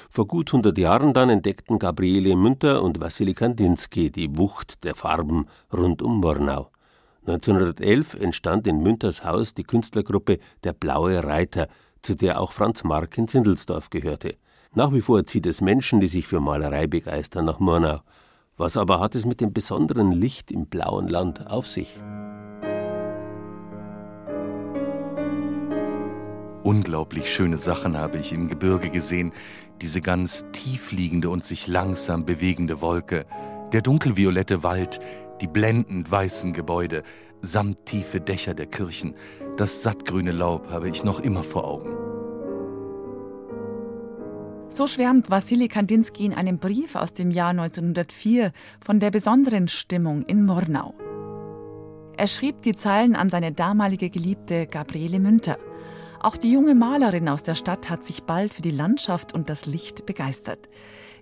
[0.09, 5.45] Vor gut 100 Jahren dann entdeckten Gabriele Münter und Wassily Kandinsky die Wucht der Farben
[5.71, 6.71] rund um Murnau.
[7.27, 11.67] 1911 entstand in Münters Haus die Künstlergruppe Der Blaue Reiter,
[12.01, 14.35] zu der auch Franz Mark in Sindelsdorf gehörte.
[14.73, 18.01] Nach wie vor zieht es Menschen, die sich für Malerei begeistern, nach Murnau.
[18.59, 21.97] Was aber hat es mit dem besonderen Licht im blauen Land auf sich?
[26.61, 29.31] Unglaublich schöne Sachen habe ich im Gebirge gesehen.
[29.81, 33.25] Diese ganz tiefliegende und sich langsam bewegende Wolke,
[33.71, 34.99] der dunkelviolette Wald,
[35.39, 37.03] die blendend weißen Gebäude,
[37.41, 39.15] samt tiefe Dächer der Kirchen,
[39.55, 42.08] das sattgrüne Laub habe ich noch immer vor Augen.
[44.71, 50.21] So schwärmt Wassili Kandinsky in einem Brief aus dem Jahr 1904 von der besonderen Stimmung
[50.21, 50.93] in Murnau.
[52.15, 55.57] Er schrieb die Zeilen an seine damalige Geliebte Gabriele Münter.
[56.19, 59.65] Auch die junge Malerin aus der Stadt hat sich bald für die Landschaft und das
[59.65, 60.69] Licht begeistert.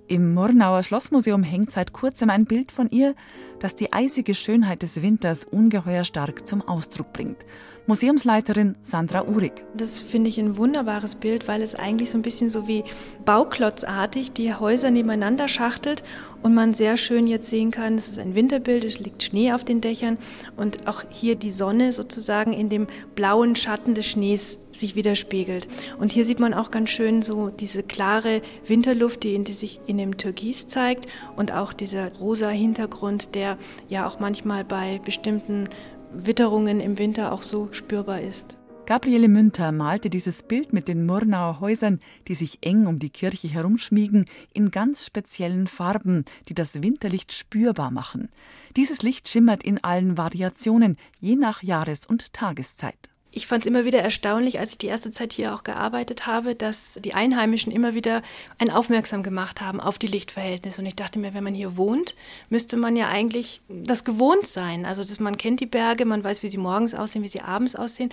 [0.09, 3.15] Im Murnauer Schlossmuseum hängt seit kurzem ein Bild von ihr,
[3.59, 7.45] das die eisige Schönheit des Winters ungeheuer stark zum Ausdruck bringt.
[7.87, 9.63] Museumsleiterin Sandra Uhrig.
[9.73, 12.83] Das finde ich ein wunderbares Bild, weil es eigentlich so ein bisschen so wie
[13.23, 16.03] bauklotzartig die Häuser nebeneinander schachtelt
[16.43, 19.63] und man sehr schön jetzt sehen kann, es ist ein Winterbild, es liegt Schnee auf
[19.63, 20.17] den Dächern
[20.57, 25.69] und auch hier die Sonne sozusagen in dem blauen Schatten des Schnees sich widerspiegelt.
[25.97, 29.79] Und hier sieht man auch ganz schön so diese klare Winterluft, die, in die sich
[29.87, 33.46] in dem Türkis zeigt und auch dieser rosa Hintergrund, der
[33.87, 35.69] ja auch manchmal bei bestimmten
[36.11, 38.57] Witterungen im Winter auch so spürbar ist.
[38.87, 43.49] Gabriele Münter malte dieses Bild mit den Murnauer Häusern, die sich eng um die Kirche
[43.49, 44.23] herumschmiegen,
[44.53, 48.29] in ganz speziellen Farben, die das Winterlicht spürbar machen.
[48.77, 53.85] Dieses Licht schimmert in allen Variationen, je nach Jahres- und Tageszeit ich fand es immer
[53.85, 57.93] wieder erstaunlich, als ich die erste Zeit hier auch gearbeitet habe, dass die Einheimischen immer
[57.93, 58.21] wieder
[58.57, 60.81] ein Aufmerksam gemacht haben auf die Lichtverhältnisse.
[60.81, 62.15] Und ich dachte mir, wenn man hier wohnt,
[62.49, 64.85] müsste man ja eigentlich das gewohnt sein.
[64.85, 67.75] Also dass man kennt die Berge, man weiß, wie sie morgens aussehen, wie sie abends
[67.75, 68.11] aussehen.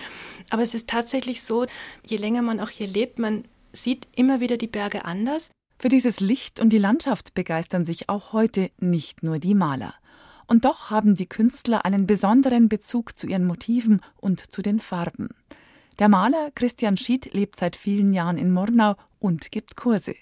[0.49, 1.65] Aber es ist tatsächlich so,
[2.05, 5.51] je länger man auch hier lebt, man sieht immer wieder die Berge anders.
[5.77, 9.93] Für dieses Licht und die Landschaft begeistern sich auch heute nicht nur die Maler.
[10.47, 15.29] Und doch haben die Künstler einen besonderen Bezug zu ihren Motiven und zu den Farben.
[15.97, 20.15] Der Maler Christian Schied lebt seit vielen Jahren in Murnau und gibt Kurse.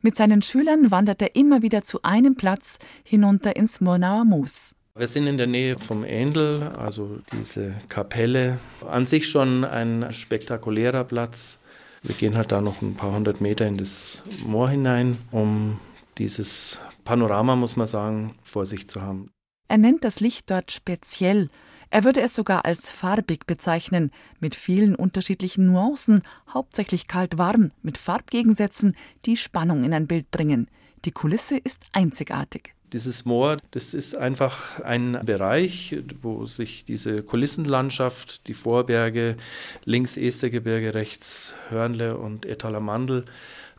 [0.00, 4.76] Mit seinen Schülern wandert er immer wieder zu einem Platz hinunter ins Murnauer Moos.
[4.94, 8.58] Wir sind in der Nähe vom Ändel, also diese Kapelle.
[8.88, 11.60] An sich schon ein spektakulärer Platz.
[12.02, 15.78] Wir gehen halt da noch ein paar hundert Meter in das Moor hinein, um
[16.16, 19.30] dieses Panorama, muss man sagen, vor sich zu haben.
[19.68, 21.48] Er nennt das Licht dort speziell.
[21.90, 24.10] Er würde es sogar als farbig bezeichnen,
[24.40, 30.68] mit vielen unterschiedlichen Nuancen, hauptsächlich kalt-warm, mit Farbgegensätzen, die Spannung in ein Bild bringen.
[31.04, 32.74] Die Kulisse ist einzigartig.
[32.92, 39.36] Dieses Moor, das ist einfach ein Bereich, wo sich diese Kulissenlandschaft, die Vorberge,
[39.84, 43.24] links Estergebirge, rechts Hörnle und Etalamandel,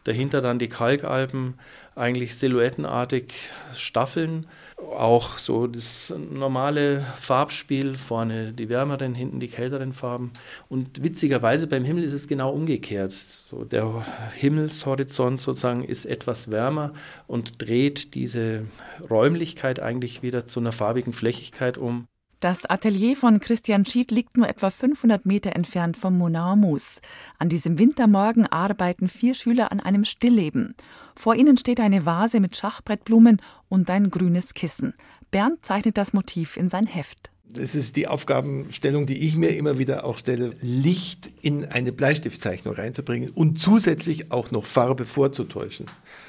[0.03, 1.55] dahinter dann die Kalkalpen,
[1.95, 3.33] eigentlich silhouettenartig
[3.75, 4.45] staffeln
[4.77, 10.31] auch so das normale Farbspiel, vorne die wärmeren, hinten die kälteren Farben.
[10.69, 13.11] Und witzigerweise beim Himmel ist es genau umgekehrt.
[13.11, 14.05] So der
[14.35, 16.93] Himmelshorizont sozusagen ist etwas wärmer
[17.25, 18.65] und dreht diese
[19.09, 22.07] Räumlichkeit eigentlich wieder zu einer farbigen Flächigkeit um.
[22.39, 27.01] Das Atelier von Christian Schied liegt nur etwa 500 Meter entfernt vom Monauer Moos.
[27.39, 30.75] An diesem Wintermorgen arbeiten vier Schüler an einem Stillleben.
[31.15, 34.93] Vor ihnen steht eine Vase mit Schachbrettblumen und ein grünes Kissen.
[35.31, 37.31] Bernd zeichnet das Motiv in sein Heft.
[37.49, 42.75] Das ist die Aufgabenstellung, die ich mir immer wieder auch stelle, Licht in eine Bleistiftzeichnung
[42.75, 45.85] reinzubringen und zusätzlich auch noch Farbe vorzutäuschen.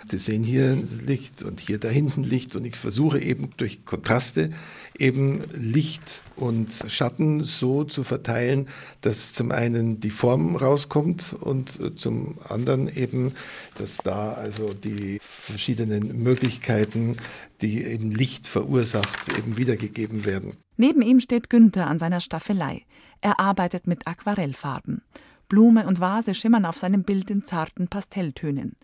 [0.06, 4.50] Sie sehen hier Licht und hier da hinten Licht und ich versuche eben durch Kontraste
[4.98, 8.68] eben Licht und Schatten so zu verteilen,
[9.00, 13.32] dass zum einen die Form rauskommt und zum anderen eben,
[13.76, 17.16] dass da also die verschiedenen Möglichkeiten,
[17.60, 20.56] die eben Licht verursacht, eben wiedergegeben werden.
[20.76, 22.84] Neben ihm steht Günther an seiner Staffelei.
[23.20, 25.02] Er arbeitet mit Aquarellfarben.
[25.48, 28.76] Blume und Vase schimmern auf seinem Bild in zarten Pastelltönen.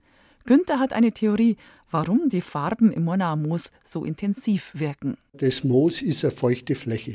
[0.46, 1.56] Günther hat eine Theorie,
[1.94, 5.16] warum die Farben im Murnauer Moos so intensiv wirken.
[5.32, 7.12] Das Moos ist eine feuchte Fläche.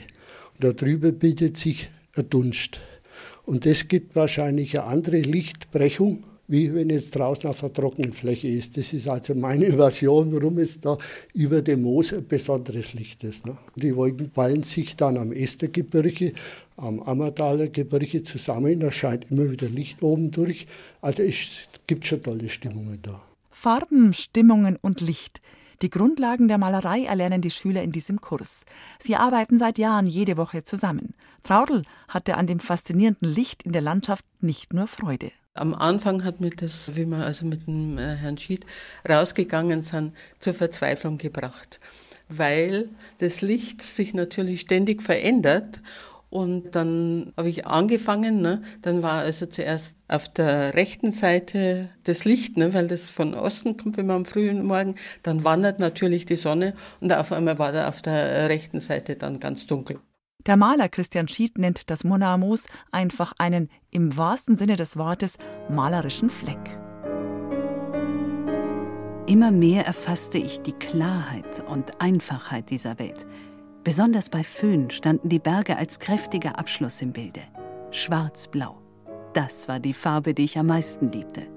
[0.54, 2.80] Und darüber bildet sich ein Dunst.
[3.44, 8.48] Und das gibt wahrscheinlich eine andere Lichtbrechung, wie wenn jetzt draußen auf einer trockenen Fläche
[8.48, 8.78] ist.
[8.78, 10.98] Das ist also meine Version, warum es da
[11.34, 13.46] über dem Moos ein besonderes Licht ist.
[13.46, 13.58] Ne?
[13.76, 16.32] Die Wolken ballen sich dann am Estergebirge,
[16.78, 20.68] am Ammerdaler Gebirge zusammen, da scheint immer wieder Licht oben durch.
[21.02, 23.22] Also es gibt schon tolle Stimmungen da.
[23.62, 25.42] Farben, Stimmungen und Licht.
[25.82, 28.62] Die Grundlagen der Malerei erlernen die Schüler in diesem Kurs.
[29.00, 31.14] Sie arbeiten seit Jahren jede Woche zusammen.
[31.44, 35.34] Traudl hatte an dem faszinierenden Licht in der Landschaft nicht nur Freude.
[35.56, 38.66] Am Anfang hat mir das, wie wir also mit dem äh, Herrn Schied
[39.10, 41.82] rausgegangen sind, zur Verzweiflung gebracht,
[42.30, 42.88] weil
[43.18, 45.82] das Licht sich natürlich ständig verändert
[46.30, 48.62] und dann habe ich angefangen, ne?
[48.82, 52.74] dann war also zuerst auf der rechten Seite das Licht, ne?
[52.74, 56.74] weil das von Osten kommt, wenn man am frühen Morgen, dann wandert natürlich die Sonne
[57.00, 60.00] und auf einmal war da auf der rechten Seite dann ganz dunkel.
[60.46, 65.38] Der Maler Christian Schied nennt das Moos einfach einen, im wahrsten Sinne des Wortes,
[65.70, 66.80] malerischen Fleck.
[69.30, 73.28] Immer mehr erfasste ich die Klarheit und Einfachheit dieser Welt.
[73.84, 77.42] Besonders bei Föhn standen die Berge als kräftiger Abschluss im Bilde.
[77.92, 78.82] Schwarz-Blau.
[79.34, 81.48] Das war die Farbe, die ich am meisten liebte.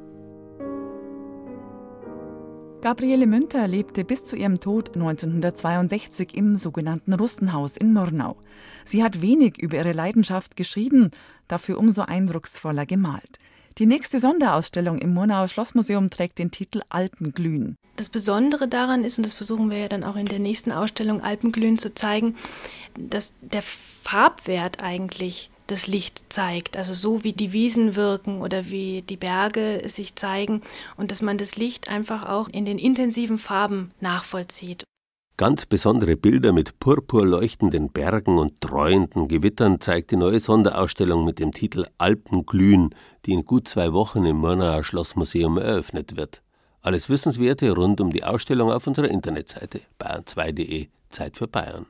[2.81, 8.37] Gabriele Münter lebte bis zu ihrem Tod 1962 im sogenannten Russenhaus in Murnau.
[8.85, 11.11] Sie hat wenig über ihre Leidenschaft geschrieben,
[11.49, 13.39] dafür umso eindrucksvoller gemalt.
[13.79, 17.77] Die nächste Sonderausstellung im Murnauer Schlossmuseum trägt den Titel Alpenglühen.
[17.97, 21.23] Das Besondere daran ist, und das versuchen wir ja dann auch in der nächsten Ausstellung
[21.23, 22.37] Alpenglühen zu zeigen,
[22.99, 29.03] dass der Farbwert eigentlich das Licht zeigt, also so wie die Wiesen wirken oder wie
[29.03, 30.63] die Berge sich zeigen
[30.97, 34.85] und dass man das Licht einfach auch in den intensiven Farben nachvollzieht.
[35.39, 41.53] Ganz besondere Bilder mit purpurleuchtenden Bergen und treuenden Gewittern zeigt die neue Sonderausstellung mit dem
[41.53, 46.43] Titel Alpenglühen, die in gut zwei Wochen im Murnauer Schlossmuseum eröffnet wird.
[46.83, 51.87] Alles Wissenswerte rund um die Ausstellung auf unserer Internetseite bayern2.de Zeit für Bayern.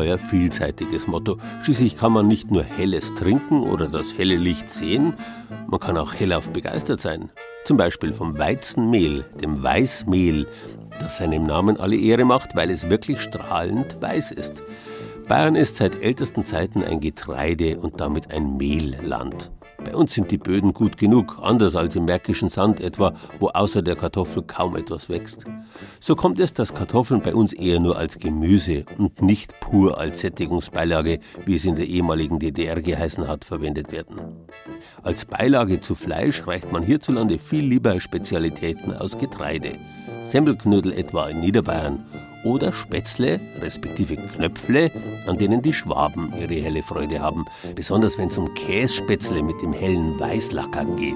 [0.00, 1.36] Ungeheuer vielseitiges Motto.
[1.62, 5.14] Schließlich kann man nicht nur helles trinken oder das helle Licht sehen,
[5.66, 7.30] man kann auch hellauf begeistert sein.
[7.64, 10.46] Zum Beispiel vom Weizenmehl, dem Weißmehl,
[10.98, 14.62] das seinem Namen alle Ehre macht, weil es wirklich strahlend weiß ist.
[15.28, 19.52] Bayern ist seit ältesten Zeiten ein Getreide- und damit ein Mehlland.
[19.84, 23.82] Bei uns sind die Böden gut genug, anders als im märkischen Sand etwa, wo außer
[23.82, 25.44] der Kartoffel kaum etwas wächst.
[26.00, 30.20] So kommt es, dass Kartoffeln bei uns eher nur als Gemüse und nicht pur als
[30.20, 34.20] Sättigungsbeilage, wie es in der ehemaligen DDR geheißen hat, verwendet werden.
[35.02, 39.72] Als Beilage zu Fleisch reicht man hierzulande viel lieber Spezialitäten aus Getreide.
[40.22, 42.04] Semmelknödel etwa in Niederbayern
[42.44, 44.90] oder Spätzle, respektive Knöpfle,
[45.26, 49.72] an denen die Schwaben ihre helle Freude haben, besonders wenn es um Kässpätzle mit dem
[49.72, 51.14] hellen Weißlacker geht.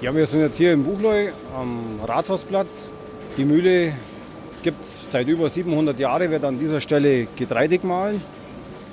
[0.00, 2.90] Ja, wir sind jetzt hier in Buchleu am Rathausplatz.
[3.36, 3.92] Die Mühle
[4.62, 8.20] gibt es seit über 700 Jahren, wird an dieser Stelle Getreide gemahlen.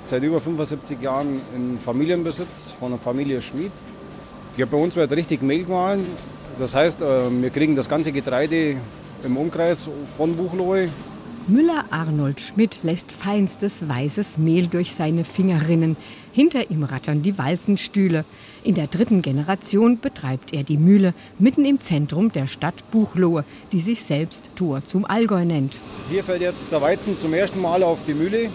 [0.04, 3.70] Seit über 75 Jahren in Familienbesitz von der Familie Schmid.
[4.60, 6.04] Ja, bei uns wird richtig Mehl gemahlen.
[6.58, 8.76] Das heißt, äh, wir kriegen das ganze Getreide
[9.24, 9.88] im Umkreis
[10.18, 10.90] von Buchloi
[11.46, 15.96] Müller Arnold Schmidt lässt feinstes weißes Mehl durch seine Finger rinnen.
[16.32, 18.26] Hinter ihm rattern die Walzenstühle.
[18.62, 23.80] In der dritten Generation betreibt er die Mühle mitten im Zentrum der Stadt Buchloe, die
[23.80, 25.80] sich selbst Tor zum Allgäu nennt.
[26.10, 28.50] Hier fällt jetzt der Weizen zum ersten Mal auf die Mühle,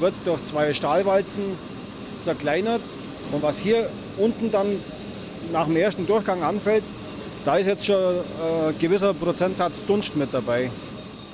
[0.00, 1.44] wird durch zwei Stahlwalzen
[2.20, 2.82] zerkleinert.
[3.30, 3.88] Und was hier
[4.18, 4.66] unten dann
[5.52, 6.84] nach dem ersten Durchgang anfällt,
[7.44, 10.70] da ist jetzt schon ein äh, gewisser Prozentsatz Dunst mit dabei.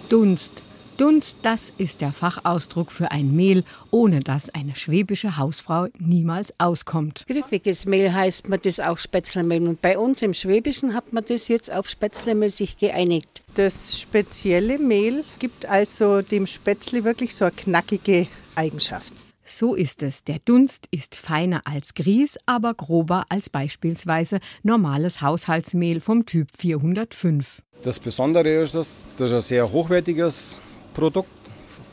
[0.08, 0.62] Dunst,
[0.98, 7.24] Dunst, das ist der Fachausdruck für ein Mehl, ohne das eine schwäbische Hausfrau niemals auskommt.
[7.26, 9.66] Griffiges Mehl heißt man das auch Spätzlemehl.
[9.66, 13.42] Und bei uns im Schwäbischen hat man das jetzt auf Spätzlemehl sich geeinigt.
[13.54, 19.12] Das spezielle Mehl gibt also dem Spätzle wirklich so eine knackige Eigenschaft.
[19.44, 20.22] So ist es.
[20.24, 27.62] Der Dunst ist feiner als Grieß, aber grober als beispielsweise normales Haushaltsmehl vom Typ 405.
[27.82, 30.60] Das Besondere ist, dass das ein sehr hochwertiges
[30.94, 31.28] Produkt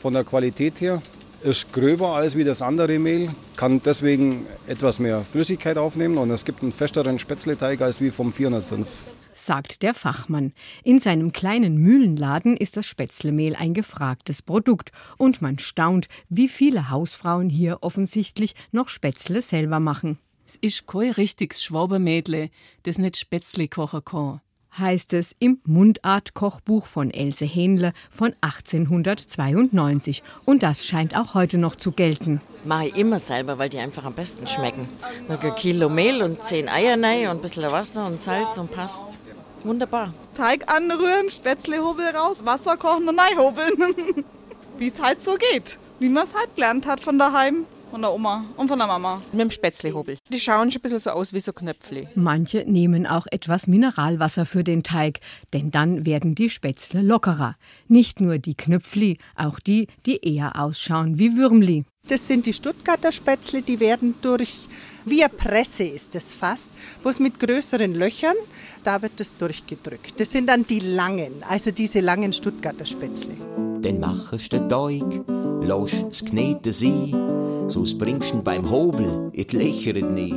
[0.00, 1.02] von der Qualität her.
[1.42, 6.44] Ist gröber als wie das andere Mehl, kann deswegen etwas mehr Flüssigkeit aufnehmen und es
[6.44, 8.86] gibt einen festeren Spätzleteig als wie vom 405
[9.32, 10.52] sagt der Fachmann.
[10.84, 16.90] In seinem kleinen Mühlenladen ist das Spätzlemehl ein gefragtes Produkt und man staunt, wie viele
[16.90, 20.18] Hausfrauen hier offensichtlich noch Spätzle selber machen.
[20.46, 22.50] Es ist kein richtiges Schwabermädle,
[22.82, 24.40] das nicht Spätzle kochen kann
[24.78, 30.22] heißt es im Mundart-Kochbuch von Else Hähnle von 1892.
[30.44, 32.40] Und das scheint auch heute noch zu gelten.
[32.64, 34.88] Mache ich immer selber, weil die einfach am besten schmecken.
[35.28, 39.18] Ein Kilo Mehl und zehn Eier rein und ein bisschen Wasser und Salz und passt.
[39.64, 40.14] Wunderbar.
[40.36, 44.24] Teig anrühren, Spätzlehobel raus, Wasser kochen und hobeln.
[44.78, 45.78] Wie es halt so geht.
[45.98, 47.66] Wie man es halt gelernt hat von daheim.
[47.90, 49.20] Von der Oma und von der Mama.
[49.32, 50.16] Mit dem Spätzlehobel.
[50.30, 52.08] Die schauen schon ein bisschen so aus wie so Knöpfle.
[52.14, 55.18] Manche nehmen auch etwas Mineralwasser für den Teig,
[55.52, 57.56] denn dann werden die Spätzle lockerer.
[57.88, 61.84] Nicht nur die Knöpfli, auch die, die eher ausschauen wie Würmli.
[62.06, 64.68] Das sind die Stuttgarter Spätzle, die werden durch,
[65.04, 66.70] wie eine Presse ist das fast,
[67.02, 68.36] bloß mit größeren Löchern,
[68.84, 70.18] da wird das durchgedrückt.
[70.18, 73.34] Das sind dann die langen, also diese langen Stuttgarter Spätzle.
[73.82, 75.24] Dann machst du den Teig,
[75.62, 80.34] lässt es kneten sein so bringst du beim Hobel, it lächert nie.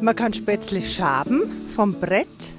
[0.00, 1.42] Man kann Spätzle schaben
[1.76, 2.52] vom Brett.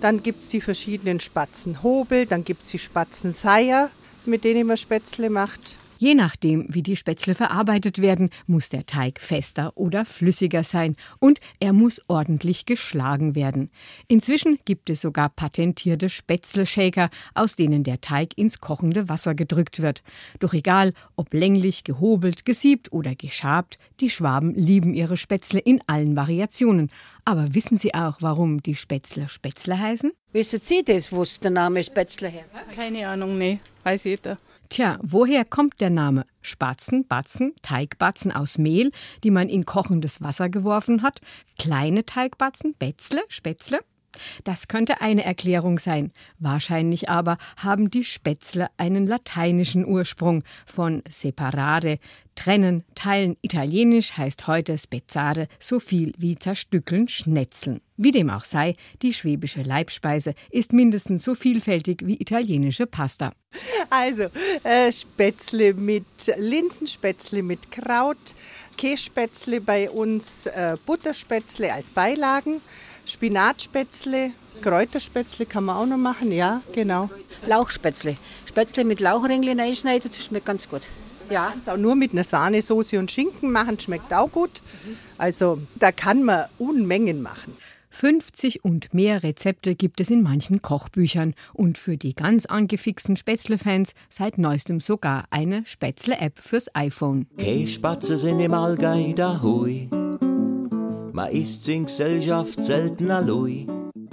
[0.00, 3.90] Dann gibt es die verschiedenen Spatzenhobel, dann gibt es die Spatzenseier,
[4.26, 5.76] mit denen man Spätzle macht.
[5.98, 11.40] Je nachdem, wie die Spätzle verarbeitet werden, muss der Teig fester oder flüssiger sein und
[11.58, 13.70] er muss ordentlich geschlagen werden.
[14.06, 20.04] Inzwischen gibt es sogar patentierte Spätzle-Shaker, aus denen der Teig ins kochende Wasser gedrückt wird.
[20.38, 26.14] Doch egal, ob länglich, gehobelt, gesiebt oder geschabt, die Schwaben lieben ihre Spätzle in allen
[26.14, 26.90] Variationen.
[27.24, 30.12] Aber wissen Sie auch, warum die Spätzle Spätzle heißen?
[30.32, 32.44] Wissen Sie das, wo der Name Spätzle her?
[32.76, 34.38] Keine Ahnung, nee, weiß jeder.
[34.68, 36.26] Tja, woher kommt der Name?
[36.42, 38.90] Spatzen, Batzen, Teigbatzen aus Mehl,
[39.24, 41.20] die man in kochendes Wasser geworfen hat,
[41.58, 43.80] kleine Teigbatzen, Bätzle, Spätzle?
[44.44, 46.12] Das könnte eine Erklärung sein.
[46.38, 51.98] Wahrscheinlich aber haben die Spätzle einen lateinischen Ursprung von separare,
[52.34, 53.36] trennen, teilen.
[53.42, 57.80] Italienisch heißt heute spezzare so viel wie zerstückeln, schnetzeln.
[57.96, 63.32] Wie dem auch sei, die schwäbische Leibspeise ist mindestens so vielfältig wie italienische Pasta.
[63.90, 64.28] Also
[64.62, 66.04] äh, Spätzle mit
[66.36, 68.34] Linsenspätzle mit Kraut,
[68.76, 72.60] Kässpätzle bei uns, äh, Butterspätzle als Beilagen.
[73.08, 77.08] Spinatspätzle, Kräuterspätzle kann man auch noch machen, ja, genau.
[77.46, 78.16] Lauchspätzle.
[78.46, 80.82] Spätzle mit Lauchringeln einschneiden, das schmeckt ganz gut.
[81.30, 81.40] Ja.
[81.40, 84.62] Man kann es auch nur mit einer Sahnesoße und Schinken machen, schmeckt auch gut.
[85.16, 87.56] Also da kann man Unmengen machen.
[87.90, 93.94] 50 und mehr Rezepte gibt es in manchen Kochbüchern und für die ganz angefixten Spätzle-Fans
[94.10, 97.26] seit neuestem sogar eine Spätzle-App fürs iPhone.
[97.38, 99.88] Kässpatze sind im Allgäu da hui.
[101.18, 103.66] Man isst in Gesellschaft selten alloi.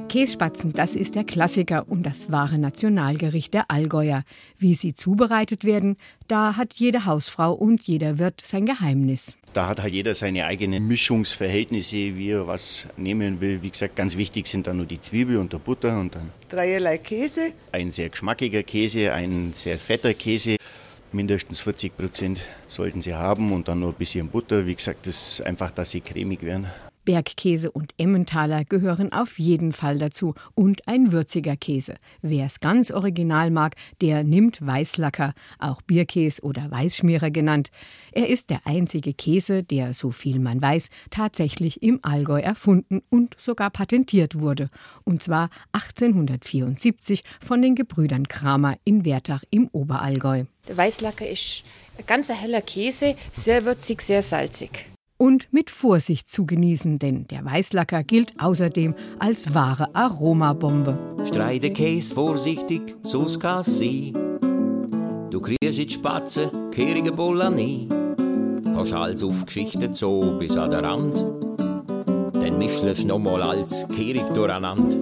[0.10, 4.24] Kässpatzen, das ist der Klassiker und das wahre Nationalgericht der Allgäuer.
[4.58, 5.98] Wie sie zubereitet werden,
[6.28, 9.38] da hat jede Hausfrau und jeder Wirt sein Geheimnis.
[9.54, 13.62] Da hat halt jeder seine eigenen Mischungsverhältnisse, wie er was nehmen will.
[13.62, 16.98] Wie gesagt, ganz wichtig sind dann nur die Zwiebel und der Butter und dann dreierlei
[16.98, 17.52] Käse.
[17.72, 20.56] Ein sehr geschmackiger Käse, ein sehr fetter Käse.
[21.12, 24.66] Mindestens 40 Prozent sollten sie haben und dann nur ein bisschen Butter.
[24.66, 26.66] Wie gesagt, das ist einfach, dass sie cremig werden.
[27.06, 31.96] Bergkäse und Emmentaler gehören auf jeden Fall dazu und ein würziger Käse.
[32.22, 37.70] Wer es ganz original mag, der nimmt Weißlacker, auch Bierkäse oder Weißschmierer genannt.
[38.12, 43.36] Er ist der einzige Käse, der, so viel man weiß, tatsächlich im Allgäu erfunden und
[43.40, 44.70] sogar patentiert wurde.
[45.04, 50.46] Und zwar 1874 von den Gebrüdern Kramer in Wertach im Oberallgäu.
[50.68, 51.64] Der Weißlacker ist
[51.98, 54.86] ein ganz heller Käse, sehr würzig, sehr salzig
[55.18, 60.98] und mit Vorsicht zu genießen, denn der Weißlacker gilt außerdem als wahre Aromabombe.
[61.26, 64.14] Streite Käse vorsichtig, so's kann sein.
[65.30, 67.88] Du kriegst in die Spatze, kehrige Bolla nie.
[68.76, 71.26] Hast alles aufgeschichtet so bis an den Rand.
[72.34, 74.98] Dann mischst noch mal als kehrig durcheinander.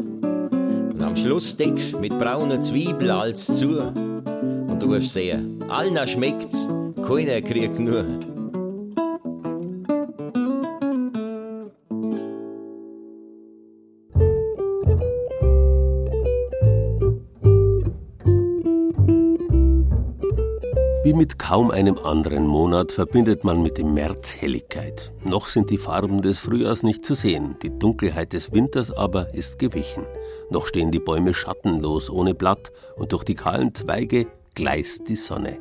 [0.94, 3.80] Und am Schluss deckst mit brauner Zwiebel alles zu.
[3.80, 6.70] Und du wirst sehen, allen schmeckt's,
[7.08, 8.06] keiner kriegt nur.
[21.14, 25.14] Wie mit kaum einem anderen Monat verbindet man mit dem März Helligkeit.
[25.24, 29.60] Noch sind die Farben des Frühjahrs nicht zu sehen, die Dunkelheit des Winters aber ist
[29.60, 30.08] gewichen.
[30.50, 35.60] Noch stehen die Bäume schattenlos ohne Blatt und durch die kahlen Zweige gleist die Sonne.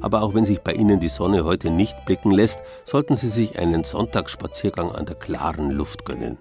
[0.00, 3.60] Aber auch wenn sich bei Ihnen die Sonne heute nicht blicken lässt, sollten Sie sich
[3.60, 6.38] einen Sonntagsspaziergang an der klaren Luft gönnen.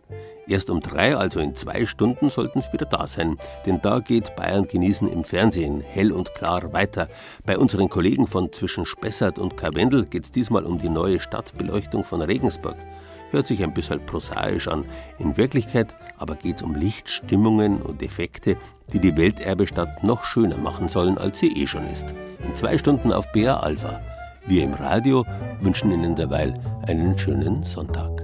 [0.50, 3.38] Erst um drei, also in zwei Stunden, sollten Sie wieder da sein.
[3.68, 7.08] Denn da geht Bayern genießen im Fernsehen hell und klar weiter.
[7.45, 12.04] Bei unseren Kollegen von zwischen Spessart und Karwendel geht es diesmal um die neue Stadtbeleuchtung
[12.04, 12.78] von Regensburg.
[13.30, 14.86] Hört sich ein bisschen prosaisch an.
[15.20, 18.58] In Wirklichkeit aber geht es um Lichtstimmungen und Effekte,
[18.91, 22.08] die die Welterbestadt noch schöner machen sollen, als sie eh schon ist.
[22.43, 24.02] In zwei Stunden auf BA Alpha.
[24.47, 25.26] Wir im Radio
[25.62, 26.56] wünschen Ihnen derweil
[26.88, 28.18] einen schönen Sonntag.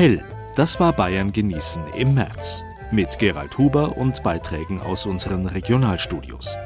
[0.00, 0.24] Hell,
[0.56, 2.64] das war Bayern genießen im März.
[2.90, 6.56] Mit Gerald Huber und Beiträgen aus unseren Regionalstudios.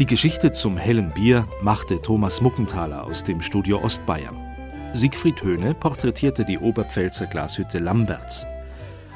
[0.00, 4.36] Die Geschichte zum hellen Bier machte Thomas Muckenthaler aus dem Studio Ostbayern.
[4.92, 8.44] Siegfried Höhne porträtierte die Oberpfälzer Glashütte Lamberts.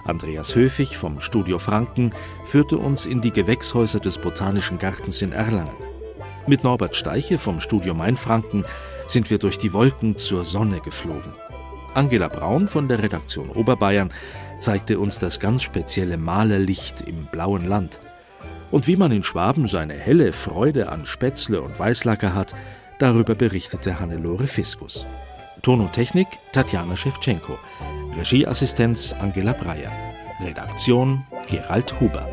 [0.05, 2.13] Andreas Höfig vom Studio Franken
[2.45, 5.75] führte uns in die Gewächshäuser des Botanischen Gartens in Erlangen.
[6.47, 8.65] Mit Norbert Steiche vom Studio Mainfranken
[9.09, 11.33] sind wir durch die Wolken zur Sonne geflogen.
[11.95, 14.11] Angela Braun von der Redaktion Oberbayern
[14.59, 18.01] zeigte uns das ganz spezielle Malerlicht im blauen Land.
[18.71, 22.55] Und wie man in Schwaben seine helle Freude an Spätzle und Weißlacker hat,
[22.99, 25.05] darüber berichtete Hannelore Fiskus.
[25.61, 27.59] Ton und Technik Tatjana Schewtschenko.
[28.17, 29.93] Regieassistenz Angela Breyer.
[30.41, 32.29] Redaktion Gerald Huber.